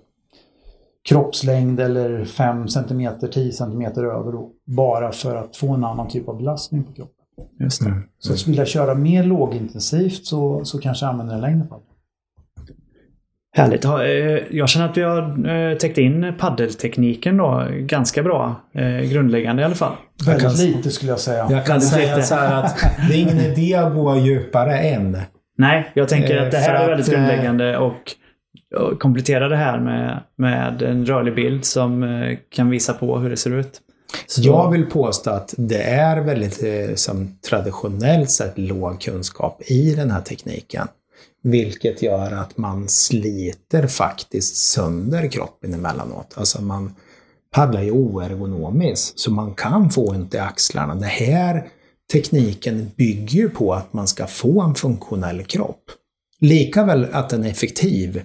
kroppslängd 1.10 1.80
eller 1.80 2.26
5 2.26 2.68
cm, 2.68 3.10
10 3.34 3.52
cm 3.52 3.82
över 3.82 4.32
då. 4.32 4.52
Bara 4.66 5.12
för 5.12 5.36
att 5.36 5.58
få 5.58 5.74
en 5.74 5.84
annan 5.84 6.08
typ 6.08 6.28
av 6.28 6.38
belastning 6.38 6.84
på 6.84 6.94
kroppen. 6.94 7.26
Just 7.60 7.84
det. 7.84 8.02
Så 8.20 8.50
vill 8.50 8.58
jag 8.58 8.68
köra 8.68 8.96
mer 8.96 9.24
lågintensivt 9.24 10.26
så, 10.26 10.66
så 10.66 10.80
kanske 10.80 11.06
jag 11.06 11.12
använder 11.12 11.36
en 11.36 11.42
längre 11.42 11.66
paddel. 11.66 11.86
Härligt. 13.56 13.86
Eh, 13.86 13.92
Jag 14.58 14.70
känner 14.70 14.86
att 14.90 14.98
vi 14.98 15.02
har 15.02 15.48
eh, 15.72 15.78
täckt 15.78 15.98
in 15.98 16.34
paddeltekniken 16.40 17.38
då 17.38 17.68
ganska 17.72 18.24
bra. 18.24 18.56
Eh, 18.74 19.00
Grundläggande 19.10 19.62
i 19.62 19.66
alla 19.66 19.76
fall. 19.76 19.94
Väldigt 20.26 20.58
lite 20.60 20.92
skulle 20.92 21.12
jag 21.12 21.20
säga. 21.20 21.48
Jag 21.52 21.66
kan 21.66 21.82
säga 21.82 22.22
så 22.22 22.36
här 22.36 22.64
att 22.64 22.78
det 23.10 23.16
är 23.16 23.20
ingen 23.20 23.40
idé 23.52 23.74
att 23.76 23.94
gå 23.94 24.18
djupare 24.18 24.78
än. 24.80 25.18
Nej, 25.58 25.92
jag 25.94 26.10
tänker 26.10 26.38
att 26.38 26.52
det 26.52 26.58
här 26.58 26.84
är 26.84 26.90
väldigt 26.90 27.10
grundläggande 27.12 27.78
och, 27.78 28.16
komplettera 29.00 29.48
det 29.50 29.56
här 29.56 29.80
med, 29.80 30.20
med 30.38 30.82
en 30.82 31.06
rörlig 31.06 31.36
bild 31.36 31.66
som 31.66 32.06
kan 32.56 32.70
visa 32.70 32.94
på 32.94 33.18
hur 33.20 33.30
det 33.30 33.38
ser 33.38 33.60
ut. 33.60 33.82
Så- 34.28 34.42
Jag 34.42 34.72
vill 34.72 34.86
påstå 34.86 35.30
att 35.32 35.54
det 35.58 35.84
är 35.84 36.22
väldigt 36.22 36.64
som 37.00 37.38
traditionellt 37.50 38.30
sett 38.32 38.58
låg 38.58 39.02
kunskap 39.02 39.62
i 39.66 39.96
den 39.96 40.12
här 40.12 40.22
tekniken. 40.22 40.88
Vilket 41.44 42.02
gör 42.02 42.32
att 42.32 42.58
man 42.58 42.90
sliter 42.90 43.88
faktiskt 43.88 44.56
sönder 44.56 45.28
kroppen 45.28 45.74
emellanåt. 45.74 46.34
Alltså 46.36 46.62
man 46.62 46.96
paddlar 47.52 47.82
ju 47.82 47.92
oergonomiskt 47.92 49.20
så 49.20 49.32
man 49.32 49.54
kan 49.54 49.90
få 49.90 50.10
ont 50.10 50.34
i 50.34 50.38
axlarna. 50.38 50.96
Det 50.96 51.06
här 51.06 51.68
tekniken 52.12 52.92
bygger 52.96 53.40
ju 53.40 53.50
på 53.50 53.74
att 53.74 53.94
man 53.94 54.08
ska 54.08 54.28
få 54.28 54.62
en 54.62 54.76
funktionell 54.76 55.44
kropp. 55.44 55.84
Likaväl 56.40 57.08
att 57.12 57.30
den 57.30 57.44
är 57.44 57.50
effektiv 57.50 58.24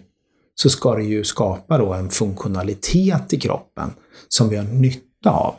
så 0.54 0.70
ska 0.70 0.94
det 0.94 1.04
ju 1.04 1.24
skapa 1.24 1.78
då 1.78 1.92
en 1.92 2.10
funktionalitet 2.10 3.32
i 3.32 3.40
kroppen 3.40 3.90
som 4.28 4.48
vi 4.48 4.56
har 4.56 4.64
nytta 4.64 5.30
av. 5.30 5.54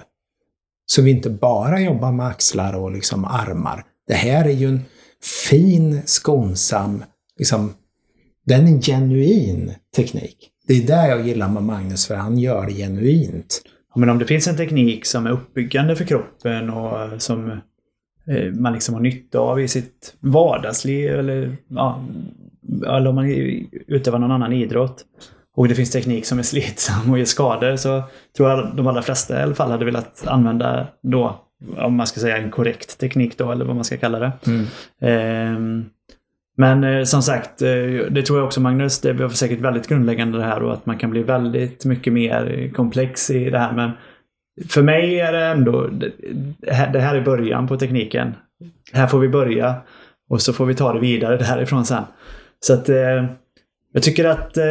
Så 0.86 1.02
vi 1.02 1.12
inte 1.12 1.30
bara 1.30 1.82
jobbar 1.82 2.12
med 2.12 2.28
axlar 2.28 2.76
och 2.76 2.92
liksom 2.92 3.26
armar. 3.26 3.86
Det 4.08 4.14
här 4.14 4.46
är 4.46 4.54
ju 4.54 4.68
en 4.68 4.82
fin, 5.50 6.02
skonsam, 6.06 7.04
liksom, 7.40 7.74
den 8.46 8.68
är 8.68 8.72
en 8.72 8.82
genuin 8.82 9.74
teknik. 9.96 10.38
Det 10.68 10.74
är 10.74 10.88
det 10.88 11.08
jag 11.08 11.28
gillar 11.28 11.50
med 11.50 11.64
Magnus, 11.64 12.08
för 12.08 12.16
han 12.16 12.38
gör 12.38 12.66
det 12.66 12.74
genuint. 12.74 13.62
Ja, 13.94 14.00
men 14.00 14.10
om 14.10 14.20
det 14.20 14.26
finns 14.26 14.48
en 14.48 14.58
teknik 14.58 15.06
som 15.06 15.26
är 15.26 15.32
uppbyggande 15.32 15.96
för 15.96 16.06
kroppen 16.06 16.70
och 16.70 17.22
som 17.22 17.52
eh, 18.28 18.52
man 18.54 18.74
liksom 18.74 18.96
har 18.96 19.02
nytta 19.02 19.40
av 19.40 19.62
i 19.62 19.68
sitt 19.68 20.16
vardagsliv 20.20 21.12
eller, 21.12 21.58
ja, 21.68 22.06
eller 22.88 23.08
om 23.08 23.16
man 23.16 23.30
utövar 23.88 24.20
någon 24.20 24.32
annan 24.32 24.54
idrott 24.54 25.06
och 25.56 25.68
det 25.68 25.76
finns 25.76 25.92
teknik 25.92 26.26
som 26.26 26.40
är 26.40 26.44
slitsam 26.44 27.12
och 27.12 27.18
ger 27.18 27.26
skador 27.26 27.76
så 27.76 28.04
tror 28.38 28.50
jag 28.50 28.76
de 28.76 28.88
allra 28.88 29.02
flesta 29.02 29.40
i 29.40 29.44
alla 29.44 29.56
fall 29.56 29.72
hade 29.72 29.86
velat 29.86 30.28
använda 30.28 30.88
då, 31.02 31.46
om 31.78 31.96
man 31.96 32.08
ska 32.08 32.20
säga 32.20 32.38
en 32.38 32.52
korrekt 32.52 33.00
teknik 33.00 33.38
då 33.38 33.52
eller 33.52 33.66
vad 33.66 33.76
man 33.76 33.86
ska 33.86 33.98
kalla 33.98 34.20
det. 34.20 34.32
Ehm, 35.02 35.86
men 36.60 36.84
eh, 36.84 37.04
som 37.04 37.22
sagt, 37.22 37.62
eh, 37.62 37.70
det 38.10 38.22
tror 38.22 38.40
jag 38.40 38.46
också 38.46 38.62
Magnus, 38.62 39.02
det 39.02 39.14
var 39.14 39.30
säkert 39.30 39.60
väldigt 39.60 39.88
grundläggande 39.88 40.38
det 40.38 40.44
här 40.44 40.64
och 40.64 40.74
att 40.74 40.86
man 40.86 40.98
kan 40.98 41.10
bli 41.10 41.24
väldigt 41.24 41.86
mycket 41.86 42.14
mer 42.14 42.72
komplex 42.76 43.30
i 43.30 43.50
det 43.50 43.60
här. 43.60 43.74
Men 43.74 43.92
för 44.70 44.82
mig 44.84 45.20
är 45.20 45.32
det 45.32 45.46
ändå, 45.46 45.88
det 45.88 46.12
det 46.58 46.74
här, 46.74 46.94
det 46.94 47.00
här 47.00 47.16
är 47.16 47.22
början 47.22 47.68
på 47.68 47.78
tekniken. 47.78 48.36
Här 48.94 49.08
får 49.08 49.20
vi 49.20 49.30
börja 49.30 49.76
och 50.30 50.42
så 50.42 50.54
får 50.54 50.66
vi 50.66 50.76
ta 50.76 50.94
det 50.94 51.00
vidare 51.00 51.38
därifrån 51.38 51.86
sen. 51.86 52.04
Så 52.60 52.74
att 52.74 52.90
eh, 52.90 53.26
jag 53.94 54.04
tycker 54.04 54.26
att 54.26 54.58
eh, 54.58 54.64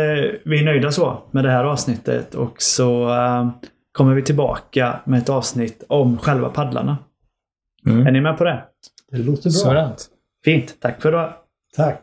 vi 0.44 0.60
är 0.60 0.64
nöjda 0.64 0.90
så 0.90 1.22
med 1.30 1.44
det 1.44 1.50
här 1.50 1.64
avsnittet 1.64 2.34
och 2.34 2.62
så 2.62 3.10
eh, 3.10 3.48
kommer 3.92 4.14
vi 4.14 4.22
tillbaka 4.22 5.00
med 5.04 5.18
ett 5.18 5.28
avsnitt 5.28 5.84
om 5.88 6.18
själva 6.18 6.48
paddlarna. 6.48 6.98
Mm. 7.86 8.06
Är 8.06 8.12
ni 8.12 8.20
med 8.20 8.38
på 8.38 8.44
det? 8.44 8.64
Det 9.10 9.18
låter 9.18 9.42
bra. 9.42 9.50
Sådant. 9.50 10.08
Fint, 10.44 10.76
tack 10.80 11.02
för 11.02 11.08
idag. 11.08 11.32
Tack. 11.72 12.02